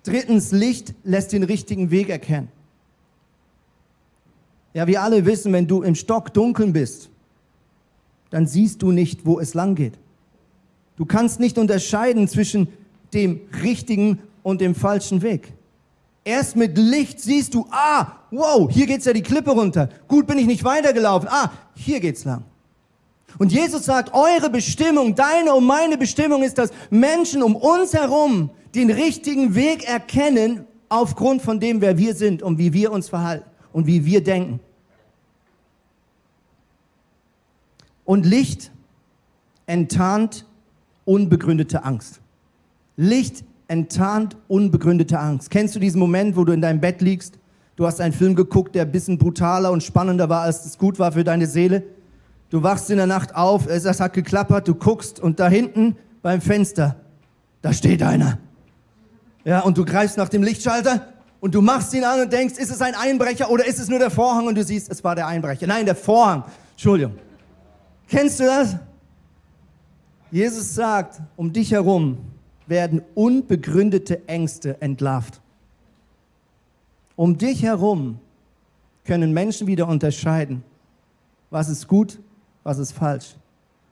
Drittens, 0.05 0.53
Licht 0.53 0.95
lässt 1.05 1.33
den 1.33 1.43
richtigen 1.43 1.91
Weg 1.91 2.09
erkennen. 2.09 2.49
Ja, 4.73 4.87
wir 4.87 5.03
alle 5.03 5.27
wissen, 5.27 5.53
wenn 5.53 5.67
du 5.67 5.83
im 5.83 5.95
Stock 5.95 6.33
dunkeln 6.33 6.73
bist, 6.73 7.11
dann 8.31 8.47
siehst 8.47 8.83
du 8.83 8.93
nicht, 8.93 9.27
wo 9.27 9.41
es 9.41 9.55
lang 9.55 9.75
geht. 9.75 9.95
Du 10.97 11.05
kannst 11.05 11.41
nicht 11.41 11.59
unterscheiden 11.59 12.29
zwischen 12.29 12.69
dem 13.13 13.41
richtigen 13.63 14.21
und 14.43 14.61
dem 14.61 14.75
falschen 14.75 15.23
Weg. 15.23 15.53
Erst 16.25 16.57
mit 16.57 16.77
Licht 16.77 17.21
siehst 17.21 17.55
du, 17.55 17.67
ah, 17.71 18.07
wow, 18.31 18.71
hier 18.71 18.87
geht's 18.87 19.07
ja 19.07 19.13
die 19.13 19.23
Klippe 19.23 19.51
runter. 19.51 19.89
Gut, 20.07 20.27
bin 20.27 20.39
ich 20.39 20.47
nicht 20.47 20.65
weitergelaufen. 20.65 21.29
Ah, 21.31 21.51
hier 21.75 22.01
geht's 22.01 22.25
lang. 22.25 22.45
Und 23.39 23.53
Jesus 23.53 23.85
sagt, 23.85 24.13
eure 24.13 24.51
Bestimmung, 24.51 25.15
deine 25.15 25.55
und 25.55 25.65
meine 25.65 25.97
Bestimmung 25.97 26.43
ist, 26.43 26.59
dass 26.59 26.71
Menschen 26.91 27.43
um 27.43 27.57
uns 27.57 27.95
herum 27.95 28.51
den 28.75 28.91
richtigen 28.91 29.55
Weg 29.55 29.89
erkennen 29.89 30.67
aufgrund 30.89 31.43
von 31.43 31.59
dem, 31.61 31.81
wer 31.81 31.97
wir 31.97 32.15
sind 32.15 32.43
und 32.43 32.59
wie 32.59 32.73
wir 32.73 32.93
uns 32.93 33.09
verhalten 33.09 33.49
und 33.73 33.87
wie 33.87 34.05
wir 34.05 34.23
denken. 34.23 34.61
Und 38.05 38.27
Licht 38.27 38.73
enttarnt 39.67 40.45
unbegründete 41.05 41.85
Angst. 41.85 42.21
Licht 42.97 43.45
enttarnt 43.71 44.37
unbegründete 44.49 45.19
Angst. 45.19 45.49
Kennst 45.49 45.77
du 45.77 45.79
diesen 45.79 46.01
Moment, 46.01 46.37
wo 46.37 46.45
du 46.45 46.53
in 46.53 46.61
deinem 46.61 46.81
Bett 46.81 47.01
liegst? 47.01 47.39
Du 47.77 47.87
hast 47.87 48.01
einen 48.01 48.13
Film 48.13 48.35
geguckt, 48.35 48.75
der 48.75 48.83
ein 48.83 48.91
bisschen 48.91 49.17
brutaler 49.17 49.71
und 49.71 49.85
spannender 49.85 50.29
war, 50.29 50.43
als 50.43 50.67
es 50.67 50.77
gut 50.77 50.99
war 50.99 51.13
für 51.13 51.23
deine 51.23 51.47
Seele. 51.47 51.85
Du 52.51 52.65
wachst 52.65 52.91
in 52.91 52.97
der 52.97 53.07
Nacht 53.07 53.37
auf, 53.37 53.69
es 53.69 54.01
hat 54.01 54.13
geklappert, 54.13 54.67
du 54.67 54.75
guckst 54.75 55.21
und 55.21 55.39
da 55.39 55.49
hinten 55.49 55.97
beim 56.21 56.41
Fenster, 56.41 56.97
da 57.63 57.73
steht 57.73 58.03
einer. 58.03 58.39
Ja, 59.45 59.61
und 59.61 59.79
du 59.79 59.85
greifst 59.85 60.19
nach 60.19 60.29
dem 60.29 60.43
Lichtschalter 60.43 61.07
und 61.39 61.55
du 61.55 61.63
machst 61.63 61.95
ihn 61.95 62.03
an 62.03 62.21
und 62.21 62.33
denkst, 62.33 62.59
ist 62.59 62.73
es 62.73 62.83
ein 62.83 62.97
Einbrecher 62.97 63.51
oder 63.51 63.65
ist 63.65 63.79
es 63.79 63.89
nur 63.89 64.01
der 64.01 64.11
Vorhang 64.11 64.49
und 64.49 64.57
du 64.57 64.65
siehst, 64.65 64.91
es 64.91 65.05
war 65.05 65.15
der 65.15 65.29
Einbrecher. 65.29 65.69
Nein, 65.69 65.87
der 65.87 65.95
Vorhang. 65.95 66.43
Entschuldigung. 66.73 67.15
Kennst 68.09 68.41
du 68.41 68.45
das? 68.45 68.77
Jesus 70.33 70.75
sagt, 70.75 71.21
um 71.37 71.53
dich 71.53 71.71
herum 71.71 72.19
werden 72.71 73.03
unbegründete 73.15 74.27
Ängste 74.27 74.81
entlarvt. 74.81 75.43
Um 77.17 77.37
dich 77.37 77.63
herum 77.63 78.19
können 79.05 79.35
Menschen 79.35 79.67
wieder 79.67 79.87
unterscheiden, 79.89 80.63
was 81.51 81.69
ist 81.69 81.87
gut, 81.87 82.19
was 82.63 82.79
ist 82.79 82.93
falsch. 82.93 83.37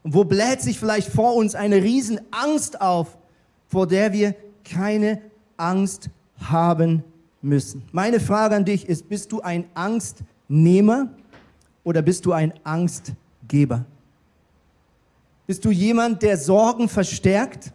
Und 0.02 0.14
wo 0.14 0.24
bläht 0.24 0.62
sich 0.62 0.78
vielleicht 0.78 1.10
vor 1.10 1.34
uns 1.34 1.54
eine 1.54 1.82
Riesenangst 1.82 2.80
auf, 2.80 3.18
vor 3.66 3.86
der 3.86 4.12
wir 4.12 4.34
keine 4.64 5.20
Angst 5.56 6.08
haben 6.40 7.02
müssen. 7.42 7.82
Meine 7.92 8.20
Frage 8.20 8.56
an 8.56 8.64
dich 8.64 8.88
ist, 8.88 9.08
bist 9.08 9.32
du 9.32 9.40
ein 9.40 9.64
Angstnehmer 9.74 11.08
oder 11.84 12.00
bist 12.00 12.24
du 12.24 12.32
ein 12.32 12.54
Angstgeber? 12.64 13.84
Bist 15.46 15.64
du 15.64 15.70
jemand, 15.70 16.22
der 16.22 16.36
Sorgen 16.36 16.88
verstärkt 16.88 17.72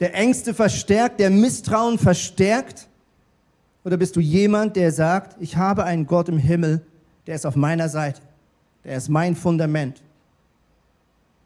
der 0.00 0.14
Ängste 0.14 0.54
verstärkt, 0.54 1.20
der 1.20 1.30
Misstrauen 1.30 1.98
verstärkt? 1.98 2.88
Oder 3.84 3.96
bist 3.96 4.16
du 4.16 4.20
jemand, 4.20 4.76
der 4.76 4.92
sagt, 4.92 5.36
ich 5.40 5.56
habe 5.56 5.84
einen 5.84 6.06
Gott 6.06 6.28
im 6.28 6.38
Himmel, 6.38 6.82
der 7.26 7.34
ist 7.34 7.46
auf 7.46 7.56
meiner 7.56 7.88
Seite, 7.88 8.20
der 8.84 8.96
ist 8.96 9.08
mein 9.08 9.34
Fundament, 9.36 10.02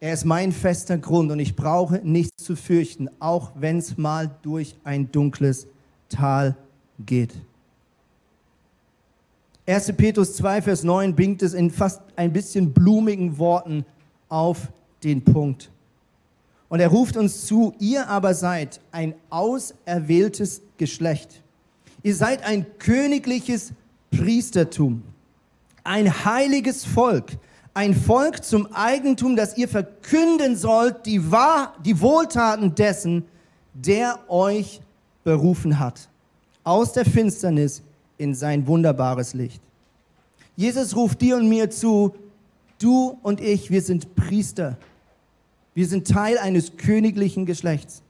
er 0.00 0.12
ist 0.12 0.24
mein 0.24 0.52
fester 0.52 0.98
Grund 0.98 1.30
und 1.30 1.38
ich 1.38 1.54
brauche 1.54 2.00
nichts 2.02 2.42
zu 2.42 2.56
fürchten, 2.56 3.08
auch 3.20 3.52
wenn 3.54 3.78
es 3.78 3.96
mal 3.96 4.30
durch 4.42 4.76
ein 4.82 5.12
dunkles 5.12 5.66
Tal 6.08 6.56
geht. 6.98 7.34
1. 9.66 9.92
Petrus 9.92 10.34
2, 10.34 10.62
Vers 10.62 10.82
9 10.82 11.14
bringt 11.14 11.42
es 11.42 11.54
in 11.54 11.70
fast 11.70 12.02
ein 12.16 12.32
bisschen 12.32 12.72
blumigen 12.72 13.38
Worten 13.38 13.84
auf 14.28 14.72
den 15.04 15.22
Punkt. 15.22 15.71
Und 16.72 16.80
er 16.80 16.88
ruft 16.88 17.18
uns 17.18 17.44
zu, 17.44 17.74
ihr 17.80 18.08
aber 18.08 18.32
seid 18.32 18.80
ein 18.92 19.12
auserwähltes 19.28 20.62
Geschlecht. 20.78 21.42
Ihr 22.02 22.16
seid 22.16 22.44
ein 22.44 22.64
königliches 22.78 23.74
Priestertum, 24.10 25.02
ein 25.84 26.24
heiliges 26.24 26.86
Volk, 26.86 27.32
ein 27.74 27.94
Volk 27.94 28.42
zum 28.42 28.72
Eigentum, 28.72 29.36
das 29.36 29.58
ihr 29.58 29.68
verkünden 29.68 30.56
sollt, 30.56 31.04
die, 31.04 31.30
Wahr, 31.30 31.74
die 31.84 32.00
Wohltaten 32.00 32.74
dessen, 32.74 33.26
der 33.74 34.18
euch 34.28 34.80
berufen 35.24 35.78
hat, 35.78 36.08
aus 36.64 36.94
der 36.94 37.04
Finsternis 37.04 37.82
in 38.16 38.34
sein 38.34 38.66
wunderbares 38.66 39.34
Licht. 39.34 39.60
Jesus 40.56 40.96
ruft 40.96 41.20
dir 41.20 41.36
und 41.36 41.50
mir 41.50 41.68
zu, 41.68 42.14
du 42.78 43.18
und 43.22 43.42
ich, 43.42 43.70
wir 43.70 43.82
sind 43.82 44.14
Priester 44.14 44.78
wir 45.74 45.86
sind 45.86 46.06
Teil 46.06 46.38
eines 46.38 46.76
königlichen 46.76 47.46
Geschlechts. 47.46 48.02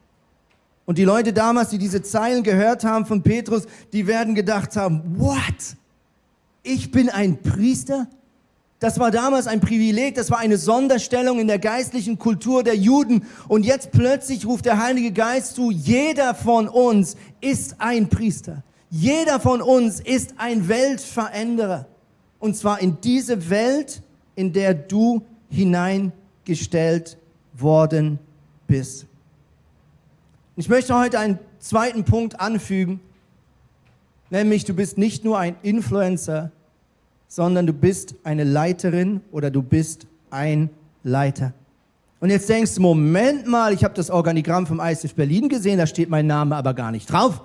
Und 0.84 0.98
die 0.98 1.04
Leute 1.04 1.32
damals, 1.32 1.70
die 1.70 1.78
diese 1.78 2.02
Zeilen 2.02 2.42
gehört 2.42 2.84
haben 2.84 3.06
von 3.06 3.22
Petrus, 3.22 3.64
die 3.92 4.06
werden 4.06 4.34
gedacht 4.34 4.76
haben, 4.76 5.02
what? 5.16 5.76
Ich 6.64 6.90
bin 6.90 7.08
ein 7.08 7.40
Priester? 7.40 8.08
Das 8.80 8.98
war 8.98 9.12
damals 9.12 9.46
ein 9.46 9.60
Privileg, 9.60 10.16
das 10.16 10.32
war 10.32 10.38
eine 10.38 10.58
Sonderstellung 10.58 11.38
in 11.38 11.46
der 11.46 11.60
geistlichen 11.60 12.18
Kultur 12.18 12.64
der 12.64 12.76
Juden. 12.76 13.24
Und 13.46 13.64
jetzt 13.64 13.92
plötzlich 13.92 14.44
ruft 14.44 14.64
der 14.64 14.82
Heilige 14.82 15.12
Geist 15.12 15.54
zu, 15.54 15.70
jeder 15.70 16.34
von 16.34 16.66
uns 16.66 17.16
ist 17.40 17.76
ein 17.78 18.08
Priester. 18.08 18.64
Jeder 18.90 19.38
von 19.38 19.62
uns 19.62 20.00
ist 20.00 20.34
ein 20.36 20.68
Weltveränderer. 20.68 21.86
Und 22.40 22.56
zwar 22.56 22.80
in 22.80 23.00
diese 23.00 23.50
Welt, 23.50 24.02
in 24.34 24.52
der 24.52 24.74
du 24.74 25.22
hineingestellt 25.48 27.18
worden 27.62 28.18
bist. 28.66 29.06
Ich 30.56 30.68
möchte 30.68 30.98
heute 30.98 31.18
einen 31.18 31.38
zweiten 31.58 32.04
Punkt 32.04 32.38
anfügen, 32.40 33.00
nämlich 34.30 34.64
du 34.64 34.74
bist 34.74 34.98
nicht 34.98 35.24
nur 35.24 35.38
ein 35.38 35.56
Influencer, 35.62 36.50
sondern 37.28 37.66
du 37.66 37.72
bist 37.72 38.14
eine 38.24 38.44
Leiterin 38.44 39.22
oder 39.30 39.50
du 39.50 39.62
bist 39.62 40.06
ein 40.30 40.68
Leiter. 41.02 41.54
Und 42.20 42.30
jetzt 42.30 42.48
denkst 42.48 42.74
du, 42.74 42.82
Moment 42.82 43.46
mal, 43.46 43.72
ich 43.72 43.82
habe 43.82 43.94
das 43.94 44.10
Organigramm 44.10 44.66
vom 44.66 44.80
ISF 44.80 45.14
Berlin 45.14 45.48
gesehen, 45.48 45.78
da 45.78 45.86
steht 45.86 46.08
mein 46.08 46.26
Name 46.26 46.54
aber 46.54 46.74
gar 46.74 46.92
nicht 46.92 47.10
drauf. 47.10 47.40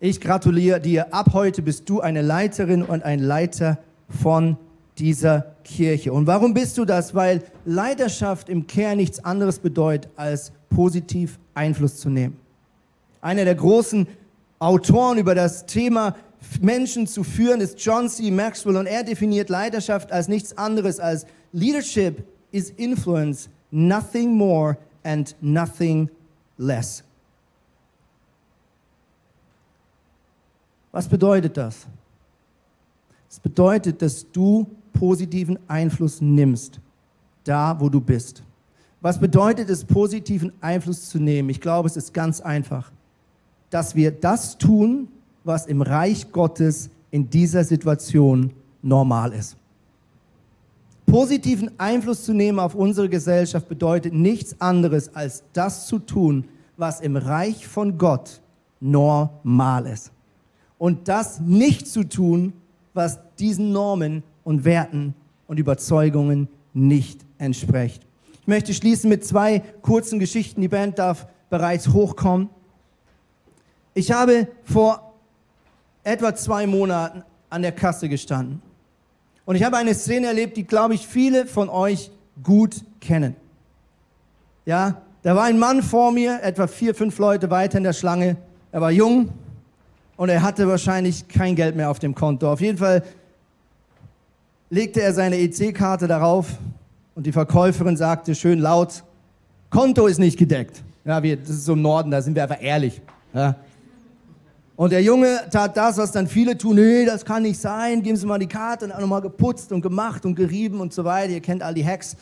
Ich 0.00 0.20
gratuliere 0.20 0.80
dir, 0.80 1.14
ab 1.14 1.32
heute 1.32 1.62
bist 1.62 1.88
du 1.88 2.00
eine 2.00 2.22
Leiterin 2.22 2.82
und 2.82 3.04
ein 3.04 3.20
Leiter 3.20 3.78
von 4.08 4.56
dieser 4.98 5.54
Kirche. 5.64 6.12
Und 6.12 6.26
warum 6.26 6.54
bist 6.54 6.78
du 6.78 6.84
das? 6.84 7.14
Weil 7.14 7.42
Leiterschaft 7.64 8.48
im 8.48 8.66
Kern 8.66 8.96
nichts 8.96 9.24
anderes 9.24 9.58
bedeutet, 9.58 10.10
als 10.16 10.52
positiv 10.70 11.38
Einfluss 11.54 11.96
zu 11.96 12.10
nehmen. 12.10 12.36
Einer 13.20 13.44
der 13.44 13.54
großen 13.54 14.06
Autoren 14.58 15.18
über 15.18 15.34
das 15.34 15.66
Thema 15.66 16.16
Menschen 16.60 17.06
zu 17.06 17.24
führen 17.24 17.60
ist 17.60 17.84
John 17.84 18.08
C. 18.08 18.30
Maxwell 18.30 18.76
und 18.76 18.86
er 18.86 19.02
definiert 19.02 19.48
Leiterschaft 19.48 20.12
als 20.12 20.28
nichts 20.28 20.56
anderes 20.56 21.00
als 21.00 21.26
Leadership 21.52 22.24
is 22.52 22.70
influence, 22.70 23.48
nothing 23.70 24.34
more 24.34 24.76
and 25.02 25.34
nothing 25.40 26.08
less. 26.56 27.02
Was 30.92 31.08
bedeutet 31.08 31.56
das? 31.56 31.86
Es 33.30 33.38
bedeutet, 33.38 34.00
dass 34.00 34.30
du 34.32 34.66
positiven 34.98 35.58
Einfluss 35.68 36.20
nimmst, 36.20 36.80
da 37.44 37.78
wo 37.78 37.88
du 37.88 38.00
bist. 38.00 38.42
Was 39.00 39.20
bedeutet 39.20 39.70
es, 39.70 39.84
positiven 39.84 40.52
Einfluss 40.60 41.08
zu 41.08 41.20
nehmen? 41.20 41.50
Ich 41.50 41.60
glaube, 41.60 41.88
es 41.88 41.96
ist 41.96 42.12
ganz 42.12 42.40
einfach, 42.40 42.90
dass 43.70 43.94
wir 43.94 44.10
das 44.10 44.58
tun, 44.58 45.06
was 45.44 45.66
im 45.66 45.82
Reich 45.82 46.32
Gottes 46.32 46.90
in 47.12 47.30
dieser 47.30 47.62
Situation 47.62 48.50
normal 48.82 49.32
ist. 49.34 49.56
Positiven 51.06 51.70
Einfluss 51.78 52.24
zu 52.24 52.34
nehmen 52.34 52.58
auf 52.58 52.74
unsere 52.74 53.08
Gesellschaft 53.08 53.68
bedeutet 53.68 54.12
nichts 54.12 54.60
anderes, 54.60 55.14
als 55.14 55.44
das 55.52 55.86
zu 55.86 56.00
tun, 56.00 56.44
was 56.76 57.00
im 57.00 57.16
Reich 57.16 57.68
von 57.68 57.98
Gott 57.98 58.40
normal 58.80 59.86
ist. 59.86 60.10
Und 60.76 61.06
das 61.08 61.40
nicht 61.40 61.86
zu 61.86 62.02
tun, 62.02 62.52
was 62.94 63.18
diesen 63.38 63.72
Normen 63.72 64.24
und 64.48 64.64
Werten 64.64 65.14
und 65.46 65.58
Überzeugungen 65.58 66.48
nicht 66.72 67.20
entspricht. 67.36 68.06
Ich 68.40 68.46
möchte 68.46 68.72
schließen 68.72 69.10
mit 69.10 69.22
zwei 69.22 69.58
kurzen 69.82 70.18
Geschichten. 70.18 70.62
Die 70.62 70.68
Band 70.68 70.98
darf 70.98 71.26
bereits 71.50 71.88
hochkommen. 71.88 72.48
Ich 73.92 74.10
habe 74.10 74.48
vor 74.64 75.12
etwa 76.02 76.34
zwei 76.34 76.66
Monaten 76.66 77.24
an 77.50 77.60
der 77.60 77.72
Kasse 77.72 78.08
gestanden. 78.08 78.62
Und 79.44 79.56
ich 79.56 79.64
habe 79.64 79.76
eine 79.76 79.94
Szene 79.94 80.28
erlebt, 80.28 80.56
die, 80.56 80.64
glaube 80.64 80.94
ich, 80.94 81.06
viele 81.06 81.44
von 81.44 81.68
euch 81.68 82.10
gut 82.42 82.86
kennen. 83.00 83.36
Ja, 84.64 85.02
da 85.24 85.36
war 85.36 85.44
ein 85.44 85.58
Mann 85.58 85.82
vor 85.82 86.10
mir, 86.10 86.40
etwa 86.42 86.66
vier, 86.68 86.94
fünf 86.94 87.18
Leute 87.18 87.50
weiter 87.50 87.76
in 87.76 87.84
der 87.84 87.92
Schlange. 87.92 88.38
Er 88.72 88.80
war 88.80 88.92
jung 88.92 89.28
und 90.16 90.30
er 90.30 90.40
hatte 90.40 90.66
wahrscheinlich 90.66 91.28
kein 91.28 91.54
Geld 91.54 91.76
mehr 91.76 91.90
auf 91.90 91.98
dem 91.98 92.14
Konto. 92.14 92.50
Auf 92.50 92.62
jeden 92.62 92.78
Fall 92.78 93.02
legte 94.70 95.00
er 95.00 95.12
seine 95.12 95.38
EC-Karte 95.38 96.06
darauf 96.06 96.58
und 97.14 97.26
die 97.26 97.32
Verkäuferin 97.32 97.96
sagte 97.96 98.34
schön 98.34 98.60
laut, 98.60 99.02
Konto 99.70 100.06
ist 100.06 100.18
nicht 100.18 100.38
gedeckt. 100.38 100.82
Ja, 101.04 101.22
wir, 101.22 101.36
das 101.36 101.50
ist 101.50 101.64
so 101.64 101.72
im 101.72 101.82
Norden, 101.82 102.10
da 102.10 102.22
sind 102.22 102.34
wir 102.34 102.42
einfach 102.42 102.62
ehrlich. 102.62 103.00
Ja. 103.32 103.56
Und 104.76 104.92
der 104.92 105.02
Junge 105.02 105.40
tat 105.50 105.76
das, 105.76 105.98
was 105.98 106.12
dann 106.12 106.28
viele 106.28 106.56
tun. 106.56 106.76
Nee, 106.76 107.04
das 107.04 107.24
kann 107.24 107.42
nicht 107.42 107.58
sein. 107.58 108.00
Geben 108.00 108.16
Sie 108.16 108.24
mal 108.26 108.38
die 108.38 108.46
Karte. 108.46 108.84
Und 108.84 108.92
auch 108.92 109.00
nochmal 109.00 109.20
geputzt 109.20 109.72
und 109.72 109.80
gemacht 109.80 110.24
und 110.24 110.36
gerieben 110.36 110.80
und 110.80 110.94
so 110.94 111.04
weiter. 111.04 111.32
Ihr 111.32 111.40
kennt 111.40 111.64
all 111.64 111.74
die 111.74 111.84
Hacks. 111.84 112.16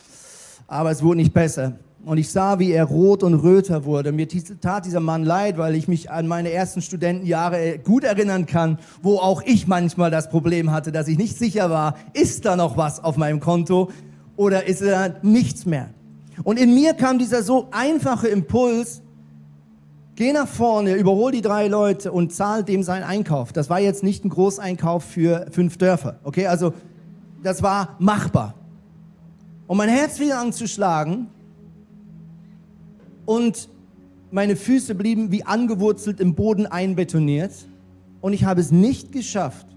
Aber 0.65 0.89
es 0.89 1.03
wurde 1.03 1.17
nicht 1.17 1.31
besser. 1.31 1.73
Und 2.05 2.17
ich 2.17 2.31
sah, 2.31 2.59
wie 2.59 2.71
er 2.71 2.85
rot 2.85 3.21
und 3.21 3.33
röter 3.33 3.83
wurde. 3.83 4.11
Mir 4.11 4.27
tat 4.61 4.85
dieser 4.85 5.01
Mann 5.01 5.23
leid, 5.23 5.57
weil 5.57 5.75
ich 5.75 5.87
mich 5.87 6.09
an 6.09 6.27
meine 6.27 6.51
ersten 6.51 6.81
Studentenjahre 6.81 7.79
gut 7.79 8.03
erinnern 8.03 8.45
kann, 8.45 8.79
wo 9.01 9.17
auch 9.17 9.41
ich 9.43 9.67
manchmal 9.67 10.09
das 10.09 10.29
Problem 10.29 10.71
hatte, 10.71 10.91
dass 10.91 11.07
ich 11.07 11.17
nicht 11.17 11.37
sicher 11.37 11.69
war, 11.69 11.95
ist 12.13 12.45
da 12.45 12.55
noch 12.55 12.77
was 12.77 13.03
auf 13.03 13.17
meinem 13.17 13.39
Konto 13.39 13.89
oder 14.37 14.65
ist 14.67 14.81
da 14.81 15.15
nichts 15.21 15.65
mehr. 15.65 15.89
Und 16.43 16.59
in 16.59 16.73
mir 16.73 16.93
kam 16.93 17.19
dieser 17.19 17.43
so 17.43 17.67
einfache 17.71 18.27
Impuls, 18.27 19.01
Geh 20.17 20.33
nach 20.33 20.47
vorne, 20.47 20.95
überhol 20.95 21.31
die 21.31 21.43
drei 21.43 21.67
Leute 21.67 22.11
und 22.11 22.33
zahl 22.33 22.63
dem 22.63 22.81
seinen 22.81 23.03
Einkauf. 23.03 23.53
Das 23.53 23.69
war 23.69 23.79
jetzt 23.79 24.01
nicht 24.01 24.25
ein 24.25 24.29
Großeinkauf 24.29 25.03
für 25.03 25.45
fünf 25.51 25.77
Dörfer. 25.77 26.19
Okay, 26.23 26.47
also 26.47 26.73
das 27.43 27.61
war 27.61 27.95
machbar. 27.99 28.55
Und 29.67 29.77
mein 29.77 29.89
Herz 29.89 30.17
fing 30.17 30.31
an 30.31 30.51
zu 30.53 30.67
schlagen 30.67 31.27
und 33.27 33.69
meine 34.31 34.55
Füße 34.55 34.95
blieben 34.95 35.31
wie 35.31 35.43
angewurzelt 35.43 36.19
im 36.19 36.33
Boden 36.33 36.65
einbetoniert 36.65 37.51
und 38.21 38.33
ich 38.33 38.45
habe 38.45 38.61
es 38.61 38.71
nicht 38.71 39.11
geschafft, 39.11 39.67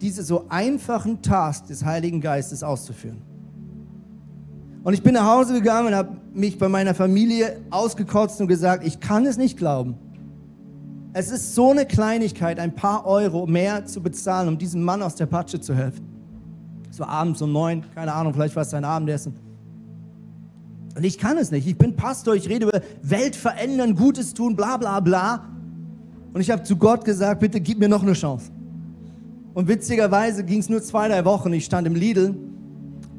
diese 0.00 0.22
so 0.22 0.44
einfachen 0.50 1.22
Task 1.22 1.66
des 1.66 1.84
Heiligen 1.84 2.20
Geistes 2.20 2.62
auszuführen. 2.62 3.22
Und 4.84 4.92
ich 4.94 5.02
bin 5.02 5.14
nach 5.14 5.26
Hause 5.26 5.54
gegangen 5.54 5.88
und 5.88 5.94
habe 5.94 6.16
mich 6.32 6.58
bei 6.58 6.68
meiner 6.68 6.94
Familie 6.94 7.60
ausgekotzt 7.70 8.40
und 8.40 8.46
gesagt, 8.46 8.86
ich 8.86 9.00
kann 9.00 9.26
es 9.26 9.38
nicht 9.38 9.56
glauben. 9.56 9.96
Es 11.14 11.30
ist 11.30 11.54
so 11.54 11.70
eine 11.70 11.86
Kleinigkeit, 11.86 12.60
ein 12.60 12.74
paar 12.74 13.06
Euro 13.06 13.46
mehr 13.46 13.86
zu 13.86 14.02
bezahlen, 14.02 14.48
um 14.48 14.58
diesem 14.58 14.82
Mann 14.82 15.02
aus 15.02 15.14
der 15.14 15.26
Patsche 15.26 15.60
zu 15.60 15.74
helfen. 15.74 16.06
Es 16.90 17.00
war 17.00 17.08
abends 17.08 17.40
um 17.40 17.52
neun, 17.52 17.82
keine 17.94 18.12
Ahnung, 18.12 18.34
vielleicht 18.34 18.54
war 18.54 18.62
es 18.62 18.70
sein 18.70 18.84
Abendessen. 18.84 19.47
Und 20.96 21.04
ich 21.04 21.18
kann 21.18 21.38
es 21.38 21.50
nicht. 21.50 21.66
Ich 21.66 21.76
bin 21.76 21.96
Pastor, 21.96 22.34
ich 22.34 22.48
rede 22.48 22.66
über 22.66 22.80
Welt 23.02 23.36
verändern, 23.36 23.94
Gutes 23.94 24.34
tun, 24.34 24.56
bla 24.56 24.76
bla 24.76 25.00
bla. 25.00 25.48
Und 26.32 26.40
ich 26.40 26.50
habe 26.50 26.62
zu 26.62 26.76
Gott 26.76 27.04
gesagt, 27.04 27.40
bitte 27.40 27.60
gib 27.60 27.78
mir 27.78 27.88
noch 27.88 28.02
eine 28.02 28.12
Chance. 28.12 28.50
Und 29.54 29.68
witzigerweise 29.68 30.44
ging 30.44 30.60
es 30.60 30.68
nur 30.68 30.82
zwei, 30.82 31.08
drei 31.08 31.24
Wochen. 31.24 31.52
Ich 31.52 31.64
stand 31.64 31.86
im 31.86 31.94
Lidl 31.94 32.34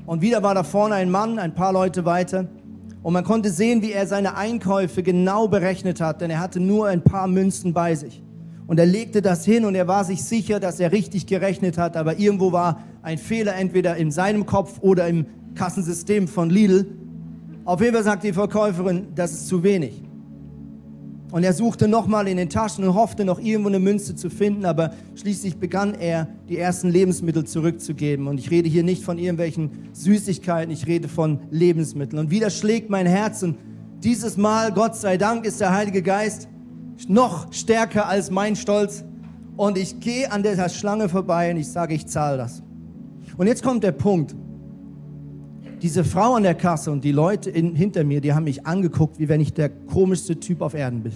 und 0.06 0.22
wieder 0.22 0.42
war 0.42 0.56
da 0.56 0.64
vorne 0.64 0.96
ein 0.96 1.12
Mann, 1.12 1.38
ein 1.38 1.54
paar 1.54 1.74
Leute 1.74 2.06
weiter. 2.06 2.48
Und 3.02 3.14
man 3.14 3.24
konnte 3.24 3.52
sehen, 3.52 3.82
wie 3.82 3.92
er 3.92 4.08
seine 4.08 4.36
Einkäufe 4.36 5.04
genau 5.04 5.48
berechnet 5.48 6.02
hat, 6.02 6.22
denn 6.22 6.30
er 6.30 6.40
hatte 6.40 6.60
nur 6.60 6.88
ein 6.88 7.04
paar 7.04 7.28
Münzen 7.28 7.74
bei 7.74 7.96
sich. 7.96 8.24
Und 8.68 8.80
er 8.80 8.86
legte 8.86 9.22
das 9.22 9.46
hin 9.46 9.66
und 9.66 9.76
er 9.76 9.88
war 9.88 10.04
sich 10.04 10.24
sicher, 10.24 10.60
dass 10.60 10.80
er 10.80 10.92
richtig 10.92 11.28
gerechnet 11.28 11.78
hat, 11.78 11.98
aber 11.98 12.20
irgendwo 12.20 12.52
war 12.52 12.84
ein 13.02 13.18
Fehler 13.18 13.56
entweder 13.56 13.96
in 13.96 14.12
seinem 14.12 14.46
Kopf 14.46 14.80
oder 14.82 15.08
im 15.08 15.26
Kassensystem 15.56 16.28
von 16.28 16.50
Lidl. 16.50 16.86
Auf 17.70 17.82
jeden 17.82 17.94
Fall 17.94 18.04
sagt 18.04 18.24
die 18.24 18.34
Verkäuferin, 18.34 19.10
das 19.14 19.32
ist 19.32 19.48
zu 19.48 19.62
wenig. 19.62 20.02
Und 21.32 21.44
er 21.44 21.54
suchte 21.54 21.88
nochmal 21.88 22.28
in 22.28 22.38
den 22.38 22.50
Taschen 22.50 22.84
und 22.84 22.96
hoffte 22.96 23.24
noch 23.24 23.40
irgendwo 23.40 23.70
eine 23.70 23.78
Münze 23.78 24.16
zu 24.16 24.32
finden, 24.32 24.66
aber 24.66 24.92
schließlich 25.14 25.58
begann 25.58 25.94
er, 25.94 26.28
die 26.50 26.58
ersten 26.58 26.90
Lebensmittel 26.90 27.44
zurückzugeben. 27.44 28.26
Und 28.26 28.40
ich 28.40 28.50
rede 28.50 28.68
hier 28.68 28.82
nicht 28.82 29.04
von 29.04 29.20
irgendwelchen 29.20 29.70
Süßigkeiten, 29.94 30.74
ich 30.74 30.88
rede 30.88 31.08
von 31.08 31.42
Lebensmitteln. 31.52 32.18
Und 32.18 32.32
wieder 32.32 32.50
schlägt 32.50 32.90
mein 32.90 33.06
Herz 33.06 33.44
und 33.44 33.60
dieses 34.04 34.36
Mal, 34.36 34.72
Gott 34.72 34.96
sei 34.96 35.18
Dank, 35.18 35.46
ist 35.46 35.62
der 35.62 35.72
Heilige 35.72 36.02
Geist 36.02 36.48
noch 37.08 37.54
stärker 37.54 38.08
als 38.08 38.32
mein 38.32 38.56
Stolz. 38.56 39.06
Und 39.58 39.78
ich 39.78 40.00
gehe 40.00 40.32
an 40.32 40.42
der 40.42 40.70
Schlange 40.70 41.08
vorbei 41.08 41.52
und 41.52 41.58
ich 41.58 41.70
sage, 41.70 41.94
ich 41.94 42.08
zahle 42.08 42.38
das. 42.38 42.64
Und 43.38 43.46
jetzt 43.46 43.62
kommt 43.62 43.84
der 43.84 43.92
Punkt. 43.92 44.36
Diese 45.82 46.04
Frau 46.04 46.36
an 46.36 46.44
der 46.44 46.56
Kasse 46.56 46.92
und 46.92 47.04
die 47.04 47.12
Leute 47.12 47.50
in, 47.50 47.76
hinter 47.76 48.04
mir, 48.04 48.22
die 48.22 48.34
haben 48.34 48.44
mich 48.44 48.66
angeguckt, 48.66 49.20
wie 49.20 49.30
wenn 49.30 49.40
ich 49.40 49.54
der 49.54 49.70
komischste 49.70 50.40
Typ 50.40 50.62
auf 50.62 50.74
Erden 50.74 51.04
bin. 51.04 51.14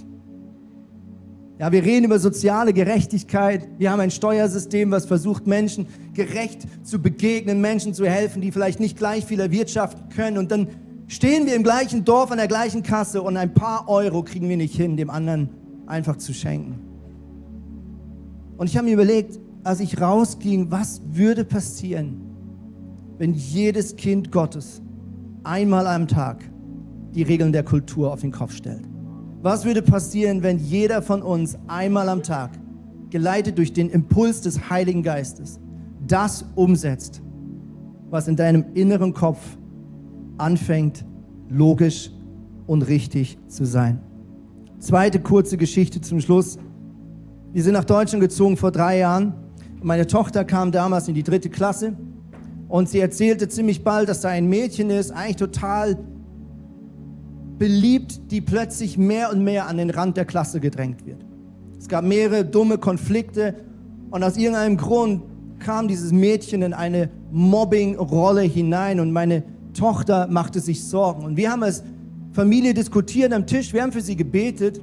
Ja, 1.60 1.72
wir 1.72 1.84
reden 1.84 2.06
über 2.06 2.18
soziale 2.18 2.74
Gerechtigkeit. 2.74 3.68
Wir 3.78 3.92
haben 3.92 4.00
ein 4.00 4.12
Steuersystem, 4.12 4.90
was 4.92 5.06
versucht, 5.06 5.48
Menschen 5.48 5.88
gerecht 6.14 6.68
zu 6.84 7.00
begegnen, 7.00 7.62
Menschen 7.62 7.94
zu 7.94 8.06
helfen, 8.06 8.42
die 8.42 8.52
vielleicht 8.52 8.80
nicht 8.80 8.98
gleich 8.98 9.26
viel 9.26 9.40
erwirtschaften 9.40 10.10
können. 10.10 10.38
Und 10.38 10.52
dann 10.52 10.68
stehen 11.08 11.46
wir 11.46 11.56
im 11.56 11.64
gleichen 11.64 12.06
Dorf 12.06 12.32
an 12.32 12.38
der 12.38 12.48
gleichen 12.48 12.84
Kasse 12.84 13.22
und 13.22 13.38
ein 13.38 13.54
paar 13.54 13.88
Euro 13.88 14.24
kriegen 14.24 14.50
wir 14.50 14.58
nicht 14.58 14.76
hin, 14.76 14.98
dem 14.98 15.10
anderen 15.10 15.50
einfach 15.86 16.18
zu 16.18 16.34
schenken. 16.34 16.80
Und 18.58 18.68
ich 18.68 18.78
habe 18.78 18.88
mir 18.88 18.94
überlegt, 18.94 19.40
als 19.64 19.80
ich 19.80 20.02
rausging, 20.02 20.72
was 20.72 21.02
würde 21.12 21.46
passieren, 21.46 22.23
wenn 23.18 23.34
jedes 23.34 23.96
Kind 23.96 24.32
Gottes 24.32 24.82
einmal 25.44 25.88
am 25.88 26.08
Tag 26.08 26.44
die 27.14 27.24
Regeln 27.24 27.52
der 27.52 27.64
Kultur 27.64 28.12
auf 28.12 28.22
den 28.22 28.32
Kopf 28.32 28.54
stellt? 28.54 28.88
Was 29.42 29.66
würde 29.66 29.82
passieren, 29.82 30.42
wenn 30.42 30.58
jeder 30.58 31.02
von 31.02 31.22
uns 31.22 31.58
einmal 31.68 32.10
am 32.10 32.24
Tag, 32.24 32.52
geleitet 33.10 33.58
durch 33.58 33.74
den 33.74 33.90
Impuls 33.90 34.42
des 34.42 34.70
Heiligen 34.70 35.04
Geistes, 35.04 35.60
das 36.08 36.46
umsetzt, 36.56 37.22
was 38.10 38.28
in 38.28 38.36
deinem 38.36 38.66
inneren 38.74 39.14
Kopf 39.14 39.58
anfängt, 40.38 41.06
logisch 41.50 42.10
und 42.66 42.84
richtig 42.84 43.38
zu 43.48 43.66
sein? 43.66 44.00
Zweite 44.80 45.20
kurze 45.20 45.58
Geschichte 45.58 46.02
zum 46.02 46.20
Schluss. 46.20 46.58
Wir 47.52 47.64
sind 47.64 47.74
nach 47.74 47.86
Deutschland 47.86 48.22
gezogen 48.22 48.58
vor 48.58 48.72
drei 48.72 49.00
Jahren. 49.00 49.34
Meine 49.82 50.08
Tochter 50.08 50.44
kam 50.46 50.72
damals 50.72 51.08
in 51.08 51.16
die 51.16 51.24
dritte 51.24 51.50
Klasse 51.50 51.96
Und 52.74 52.90
sie 52.90 53.02
erzählte 53.02 53.48
ziemlich 53.50 53.84
bald, 53.84 54.10
dass 54.10 54.22
da 54.22 54.30
ein 54.30 54.48
Mädchen 54.48 54.90
ist, 54.90 55.12
eigentlich 55.12 55.36
total 55.36 55.96
beliebt, 57.60 58.32
die 58.32 58.42
plötzlich 58.42 58.98
mehr 58.98 59.32
und 59.32 59.44
mehr 59.44 59.68
an 59.68 59.78
den 59.78 59.92
Rand 59.92 60.18
der 60.18 60.26
Klasse 60.26 60.60
gedrängt 60.60 61.06
wird. 61.06 61.24
Es 61.78 61.88
gab 61.88 62.04
mehrere 62.04 62.44
dumme 62.44 62.80
Konflikte 62.80 63.54
und 64.10 64.24
aus 64.24 64.38
irgendeinem 64.38 64.78
Grund 64.78 65.22
kam 65.60 65.88
dieses 65.88 66.12
Mädchen 66.12 66.64
in 66.64 66.74
eine 66.74 67.12
Mobbing-Rolle 67.32 68.42
hinein 68.42 69.00
und 69.00 69.12
meine 69.12 69.44
Tochter 69.76 70.26
machte 70.26 70.60
sich 70.60 70.84
Sorgen. 70.84 71.26
Und 71.26 71.38
wir 71.38 71.52
haben 71.52 71.62
als 71.62 71.84
Familie 72.32 72.74
diskutiert 72.74 73.34
am 73.34 73.46
Tisch, 73.46 73.72
wir 73.72 73.84
haben 73.84 73.92
für 73.92 74.02
sie 74.02 74.16
gebetet. 74.16 74.82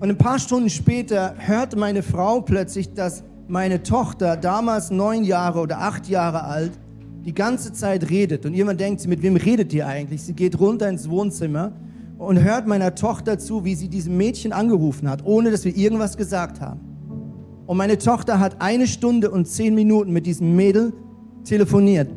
Und 0.00 0.10
ein 0.10 0.18
paar 0.18 0.38
Stunden 0.38 0.68
später 0.68 1.34
hörte 1.38 1.78
meine 1.78 2.02
Frau 2.02 2.42
plötzlich, 2.42 2.92
dass 2.92 3.24
meine 3.52 3.82
Tochter, 3.82 4.38
damals 4.38 4.90
neun 4.90 5.24
Jahre 5.24 5.60
oder 5.60 5.78
acht 5.78 6.08
Jahre 6.08 6.44
alt, 6.44 6.72
die 7.22 7.34
ganze 7.34 7.74
Zeit 7.74 8.08
redet. 8.08 8.46
Und 8.46 8.54
jemand 8.54 8.80
denkt, 8.80 9.06
mit 9.06 9.22
wem 9.22 9.36
redet 9.36 9.74
ihr 9.74 9.86
eigentlich? 9.86 10.22
Sie 10.22 10.32
geht 10.32 10.58
runter 10.58 10.88
ins 10.88 11.10
Wohnzimmer 11.10 11.72
und 12.16 12.42
hört 12.42 12.66
meiner 12.66 12.94
Tochter 12.94 13.38
zu, 13.38 13.62
wie 13.62 13.74
sie 13.74 13.88
diesem 13.88 14.16
Mädchen 14.16 14.54
angerufen 14.54 15.06
hat, 15.06 15.26
ohne 15.26 15.50
dass 15.50 15.66
wir 15.66 15.76
irgendwas 15.76 16.16
gesagt 16.16 16.62
haben. 16.62 16.80
Und 17.66 17.76
meine 17.76 17.98
Tochter 17.98 18.40
hat 18.40 18.56
eine 18.62 18.86
Stunde 18.86 19.30
und 19.30 19.46
zehn 19.46 19.74
Minuten 19.74 20.14
mit 20.14 20.24
diesem 20.24 20.56
Mädel 20.56 20.94
telefoniert. 21.44 22.08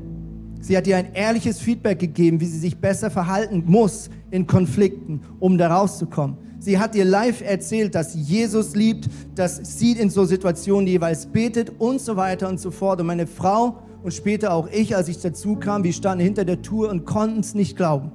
Sie 0.62 0.78
hat 0.78 0.88
ihr 0.88 0.96
ein 0.96 1.14
ehrliches 1.16 1.60
Feedback 1.60 2.00
gegeben, 2.00 2.40
wie 2.40 2.46
sie 2.46 2.60
sich 2.60 2.78
besser 2.78 3.12
verhalten 3.12 3.62
muss 3.68 4.10
in 4.32 4.48
Konflikten, 4.48 5.20
um 5.42 5.58
da 5.58 5.68
rauszukommen. 5.68 6.38
Sie 6.66 6.80
hat 6.80 6.96
ihr 6.96 7.06
live 7.06 7.42
erzählt, 7.42 7.94
dass 7.94 8.16
Jesus 8.16 8.76
liebt, 8.76 9.08
dass 9.36 9.62
sie 9.78 9.92
in 9.92 10.10
so 10.10 10.26
Situationen 10.26 10.88
jeweils 10.88 11.28
betet 11.28 11.72
und 11.78 12.02
so 12.02 12.16
weiter 12.16 12.50
und 12.50 12.60
so 12.60 12.72
fort. 12.72 13.00
Und 13.00 13.06
meine 13.06 13.28
Frau 13.28 13.84
und 14.02 14.16
später 14.16 14.52
auch 14.52 14.68
ich, 14.72 14.96
als 14.96 15.08
ich 15.08 15.20
dazu 15.22 15.58
kam, 15.58 15.84
wir 15.84 15.94
standen 15.94 16.24
hinter 16.24 16.44
der 16.44 16.64
Tour 16.64 16.90
und 16.90 17.06
konnten 17.06 17.42
es 17.42 17.54
nicht 17.54 17.78
glauben. 17.78 18.12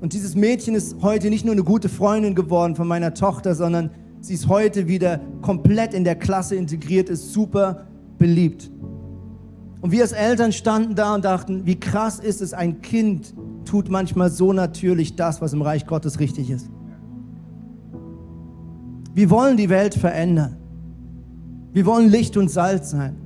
Und 0.00 0.14
dieses 0.14 0.34
Mädchen 0.34 0.74
ist 0.74 0.96
heute 1.02 1.28
nicht 1.28 1.44
nur 1.44 1.52
eine 1.52 1.62
gute 1.62 1.90
Freundin 1.90 2.34
geworden 2.34 2.74
von 2.74 2.88
meiner 2.88 3.12
Tochter, 3.12 3.54
sondern 3.54 3.90
sie 4.22 4.32
ist 4.32 4.48
heute 4.48 4.88
wieder 4.88 5.20
komplett 5.42 5.92
in 5.92 6.04
der 6.04 6.14
Klasse 6.14 6.56
integriert, 6.56 7.10
ist 7.10 7.34
super 7.34 7.86
beliebt. 8.16 8.70
Und 9.82 9.92
wir 9.92 10.00
als 10.00 10.12
Eltern 10.12 10.52
standen 10.52 10.94
da 10.94 11.14
und 11.14 11.26
dachten, 11.26 11.66
wie 11.66 11.78
krass 11.78 12.18
ist 12.18 12.40
es, 12.40 12.54
ein 12.54 12.80
Kind 12.80 13.34
tut 13.66 13.90
manchmal 13.90 14.30
so 14.30 14.54
natürlich 14.54 15.16
das, 15.16 15.42
was 15.42 15.52
im 15.52 15.60
Reich 15.60 15.86
Gottes 15.86 16.18
richtig 16.18 16.48
ist. 16.48 16.70
Wir 19.14 19.30
wollen 19.30 19.56
die 19.56 19.68
Welt 19.68 19.94
verändern. 19.94 20.56
Wir 21.72 21.86
wollen 21.86 22.08
Licht 22.08 22.36
und 22.36 22.50
Salz 22.50 22.90
sein. 22.90 23.16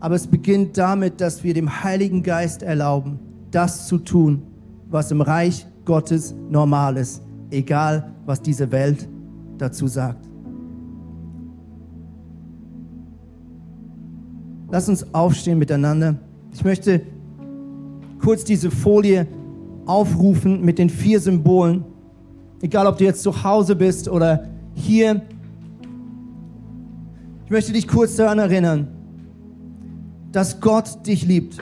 Aber 0.00 0.14
es 0.14 0.26
beginnt 0.26 0.76
damit, 0.78 1.20
dass 1.20 1.42
wir 1.42 1.54
dem 1.54 1.82
Heiligen 1.82 2.22
Geist 2.22 2.62
erlauben, 2.62 3.18
das 3.50 3.86
zu 3.86 3.98
tun, 3.98 4.42
was 4.88 5.10
im 5.10 5.20
Reich 5.20 5.66
Gottes 5.84 6.34
normal 6.50 6.96
ist, 6.96 7.22
egal 7.50 8.12
was 8.26 8.42
diese 8.42 8.70
Welt 8.70 9.08
dazu 9.58 9.86
sagt. 9.86 10.28
Lass 14.70 14.88
uns 14.88 15.14
aufstehen 15.14 15.58
miteinander. 15.58 16.16
Ich 16.52 16.64
möchte 16.64 17.02
kurz 18.20 18.44
diese 18.44 18.70
Folie 18.70 19.26
aufrufen 19.86 20.64
mit 20.64 20.78
den 20.78 20.90
vier 20.90 21.20
Symbolen. 21.20 21.84
Egal, 22.60 22.86
ob 22.86 22.98
du 22.98 23.04
jetzt 23.04 23.22
zu 23.22 23.44
Hause 23.44 23.76
bist 23.76 24.08
oder 24.08 24.48
hier. 24.76 25.22
Ich 27.44 27.50
möchte 27.50 27.72
dich 27.72 27.88
kurz 27.88 28.14
daran 28.14 28.38
erinnern, 28.38 28.86
dass 30.30 30.60
Gott 30.60 31.04
dich 31.06 31.26
liebt. 31.26 31.58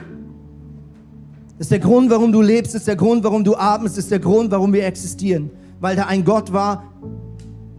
Das 1.57 1.67
ist 1.67 1.71
der 1.71 1.79
Grund, 1.79 2.11
warum 2.11 2.33
du 2.33 2.43
lebst, 2.43 2.75
ist 2.75 2.87
der 2.87 2.97
Grund, 2.97 3.25
warum 3.25 3.45
du 3.45 3.57
atmest, 3.57 3.97
ist 3.97 4.11
der 4.11 4.19
Grund, 4.19 4.51
warum 4.51 4.73
wir 4.73 4.85
existieren. 4.85 5.51
Weil 5.81 5.97
da 5.97 6.07
ein 6.07 6.25
Gott 6.25 6.53
war, 6.53 6.85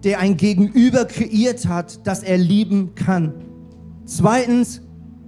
der 0.03 0.19
ein 0.19 0.37
Gegenüber 0.37 1.05
kreiert 1.05 1.67
hat, 1.67 2.07
das 2.07 2.23
er 2.23 2.37
lieben 2.37 2.95
kann. 2.95 3.33
Zweitens, 4.05 4.81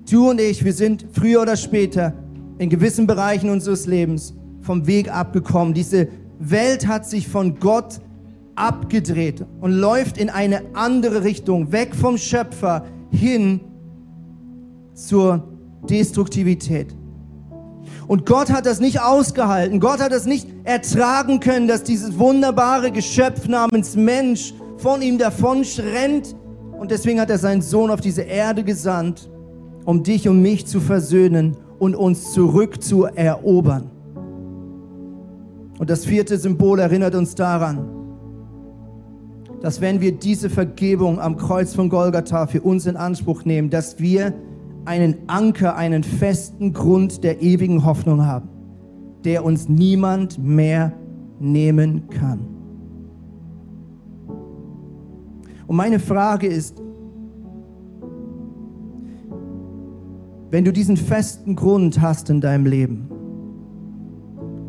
Du 0.09 0.29
und 0.29 0.39
ich, 0.39 0.63
wir 0.63 0.71
sind 0.71 1.05
früher 1.11 1.41
oder 1.41 1.57
später 1.57 2.13
in 2.59 2.69
gewissen 2.69 3.07
Bereichen 3.07 3.49
unseres 3.49 3.87
Lebens 3.87 4.33
vom 4.61 4.87
Weg 4.87 5.13
abgekommen. 5.13 5.73
Diese 5.73 6.07
Welt 6.39 6.87
hat 6.87 7.05
sich 7.05 7.27
von 7.27 7.59
Gott 7.59 7.99
abgedreht 8.57 9.45
und 9.61 9.71
läuft 9.71 10.17
in 10.17 10.29
eine 10.29 10.61
andere 10.73 11.23
Richtung, 11.23 11.71
weg 11.71 11.95
vom 11.95 12.17
Schöpfer 12.17 12.85
hin 13.11 13.61
zur 14.93 15.47
Destruktivität. 15.89 16.95
Und 18.07 18.25
Gott 18.25 18.51
hat 18.51 18.65
das 18.65 18.79
nicht 18.79 19.01
ausgehalten. 19.01 19.79
Gott 19.79 19.99
hat 20.01 20.11
das 20.11 20.25
nicht 20.25 20.47
ertragen 20.63 21.39
können, 21.39 21.67
dass 21.67 21.83
dieses 21.83 22.17
wunderbare 22.17 22.91
Geschöpf 22.91 23.47
namens 23.47 23.95
Mensch 23.95 24.53
von 24.77 25.01
ihm 25.01 25.17
davon 25.17 25.63
rennt. 25.77 26.35
Und 26.77 26.91
deswegen 26.91 27.19
hat 27.19 27.29
er 27.29 27.37
seinen 27.37 27.61
Sohn 27.61 27.91
auf 27.91 28.01
diese 28.01 28.21
Erde 28.21 28.63
gesandt, 28.63 29.29
um 29.85 30.03
dich 30.03 30.27
und 30.27 30.41
mich 30.41 30.65
zu 30.65 30.79
versöhnen 30.79 31.57
und 31.79 31.95
uns 31.95 32.31
zurückzuerobern. 32.33 33.91
Und 35.79 35.89
das 35.89 36.05
vierte 36.05 36.37
Symbol 36.37 36.79
erinnert 36.79 37.13
uns 37.13 37.35
daran, 37.35 37.96
dass 39.61 39.81
wenn 39.81 40.01
wir 40.01 40.11
diese 40.11 40.49
Vergebung 40.49 41.19
am 41.19 41.37
Kreuz 41.37 41.73
von 41.73 41.89
Golgatha 41.89 42.47
für 42.47 42.61
uns 42.61 42.85
in 42.85 42.95
Anspruch 42.95 43.45
nehmen, 43.45 43.69
dass 43.69 43.99
wir 43.99 44.33
einen 44.85 45.15
Anker, 45.27 45.75
einen 45.75 46.03
festen 46.03 46.73
Grund 46.73 47.23
der 47.23 47.41
ewigen 47.41 47.85
Hoffnung 47.85 48.25
haben, 48.25 48.49
der 49.25 49.43
uns 49.43 49.67
niemand 49.67 50.37
mehr 50.37 50.93
nehmen 51.39 52.07
kann. 52.09 52.39
Und 55.67 55.75
meine 55.75 55.99
Frage 55.99 56.47
ist, 56.47 56.81
Wenn 60.49 60.63
du 60.63 60.71
diesen 60.71 60.95
festen 60.95 61.57
Grund 61.57 62.01
hast 62.01 62.29
in 62.29 62.39
deinem 62.39 62.65
Leben, 62.65 63.09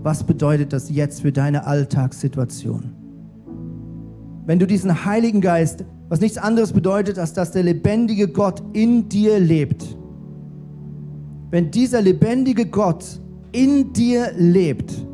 was 0.02 0.24
bedeutet 0.24 0.72
das 0.72 0.90
jetzt 0.90 1.22
für 1.22 1.30
deine 1.30 1.66
Alltagssituation? 1.66 2.97
Wenn 4.48 4.58
du 4.58 4.66
diesen 4.66 5.04
Heiligen 5.04 5.42
Geist, 5.42 5.84
was 6.08 6.22
nichts 6.22 6.38
anderes 6.38 6.72
bedeutet, 6.72 7.18
als 7.18 7.34
dass 7.34 7.52
der 7.52 7.64
lebendige 7.64 8.28
Gott 8.28 8.62
in 8.72 9.06
dir 9.06 9.38
lebt, 9.38 9.84
wenn 11.50 11.70
dieser 11.70 12.00
lebendige 12.00 12.64
Gott 12.64 13.04
in 13.52 13.92
dir 13.92 14.32
lebt, 14.38 15.06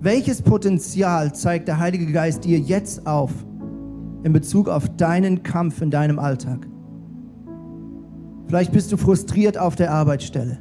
welches 0.00 0.40
Potenzial 0.40 1.34
zeigt 1.34 1.68
der 1.68 1.78
Heilige 1.78 2.10
Geist 2.10 2.46
dir 2.46 2.58
jetzt 2.58 3.06
auf 3.06 3.30
in 4.22 4.32
Bezug 4.32 4.70
auf 4.70 4.88
deinen 4.96 5.42
Kampf 5.42 5.82
in 5.82 5.90
deinem 5.90 6.18
Alltag? 6.18 6.66
Vielleicht 8.46 8.72
bist 8.72 8.90
du 8.90 8.96
frustriert 8.96 9.58
auf 9.58 9.76
der 9.76 9.92
Arbeitsstelle. 9.92 10.60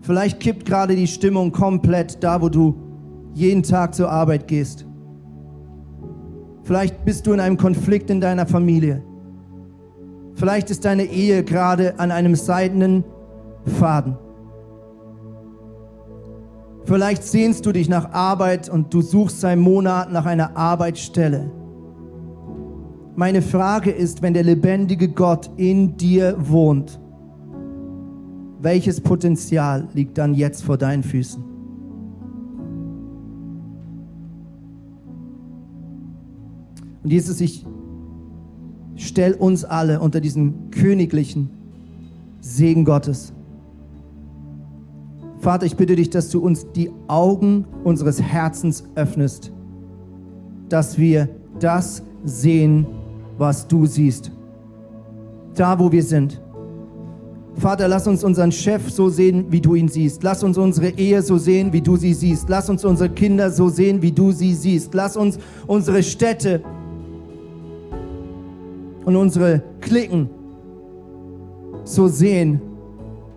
Vielleicht 0.00 0.40
kippt 0.40 0.64
gerade 0.64 0.96
die 0.96 1.06
Stimmung 1.06 1.52
komplett 1.52 2.20
da, 2.24 2.42
wo 2.42 2.48
du 2.48 2.74
jeden 3.32 3.62
Tag 3.62 3.94
zur 3.94 4.10
Arbeit 4.10 4.48
gehst. 4.48 4.86
Vielleicht 6.64 7.04
bist 7.04 7.26
du 7.26 7.32
in 7.32 7.40
einem 7.40 7.58
Konflikt 7.58 8.10
in 8.10 8.20
deiner 8.20 8.46
Familie. 8.46 9.02
Vielleicht 10.34 10.70
ist 10.70 10.84
deine 10.84 11.04
Ehe 11.04 11.44
gerade 11.44 11.98
an 11.98 12.10
einem 12.10 12.34
seidenen 12.34 13.04
Faden. 13.78 14.16
Vielleicht 16.84 17.22
sehnst 17.22 17.64
du 17.64 17.72
dich 17.72 17.88
nach 17.88 18.12
Arbeit 18.12 18.68
und 18.68 18.92
du 18.92 19.00
suchst 19.00 19.40
seit 19.40 19.58
Monaten 19.58 20.12
nach 20.12 20.26
einer 20.26 20.56
Arbeitsstelle. 20.56 21.50
Meine 23.14 23.42
Frage 23.42 23.90
ist, 23.90 24.22
wenn 24.22 24.34
der 24.34 24.42
lebendige 24.42 25.08
Gott 25.08 25.50
in 25.56 25.96
dir 25.96 26.34
wohnt, 26.38 27.00
welches 28.60 29.00
Potenzial 29.00 29.88
liegt 29.92 30.18
dann 30.18 30.34
jetzt 30.34 30.64
vor 30.64 30.76
deinen 30.76 31.02
Füßen? 31.02 31.53
Und 37.04 37.12
Jesus, 37.12 37.40
ich 37.42 37.66
stelle 38.96 39.36
uns 39.36 39.64
alle 39.64 40.00
unter 40.00 40.20
diesen 40.20 40.70
königlichen 40.70 41.50
Segen 42.40 42.84
Gottes. 42.84 43.32
Vater, 45.38 45.66
ich 45.66 45.76
bitte 45.76 45.96
dich, 45.96 46.08
dass 46.08 46.30
du 46.30 46.40
uns 46.40 46.72
die 46.72 46.90
Augen 47.06 47.66
unseres 47.84 48.22
Herzens 48.22 48.84
öffnest, 48.94 49.52
dass 50.70 50.96
wir 50.96 51.28
das 51.60 52.02
sehen, 52.24 52.86
was 53.36 53.68
du 53.68 53.84
siehst. 53.84 54.32
Da, 55.54 55.78
wo 55.78 55.92
wir 55.92 56.02
sind. 56.02 56.40
Vater, 57.56 57.86
lass 57.86 58.06
uns 58.06 58.24
unseren 58.24 58.50
Chef 58.50 58.90
so 58.90 59.10
sehen, 59.10 59.46
wie 59.50 59.60
du 59.60 59.74
ihn 59.74 59.88
siehst. 59.88 60.22
Lass 60.22 60.42
uns 60.42 60.56
unsere 60.56 60.88
Ehe 60.88 61.20
so 61.20 61.36
sehen, 61.36 61.72
wie 61.72 61.82
du 61.82 61.96
sie 61.96 62.14
siehst. 62.14 62.48
Lass 62.48 62.70
uns 62.70 62.84
unsere 62.84 63.10
Kinder 63.10 63.50
so 63.50 63.68
sehen, 63.68 64.00
wie 64.00 64.10
du 64.10 64.32
sie 64.32 64.54
siehst. 64.54 64.94
Lass 64.94 65.16
uns 65.16 65.38
unsere 65.66 66.02
Städte 66.02 66.62
und 69.04 69.16
unsere 69.16 69.62
Klicken 69.80 70.28
so 71.84 72.08
sehen, 72.08 72.60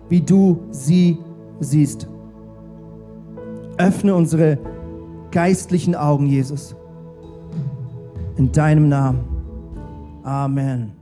wie 0.08 0.20
du 0.20 0.58
sie 0.70 1.18
siehst. 1.60 2.08
Öffne 3.76 4.14
unsere 4.14 4.58
geistlichen 5.30 5.94
Augen, 5.94 6.26
Jesus. 6.26 6.74
In 8.36 8.50
deinem 8.52 8.88
Namen. 8.88 9.20
Amen. 10.24 10.97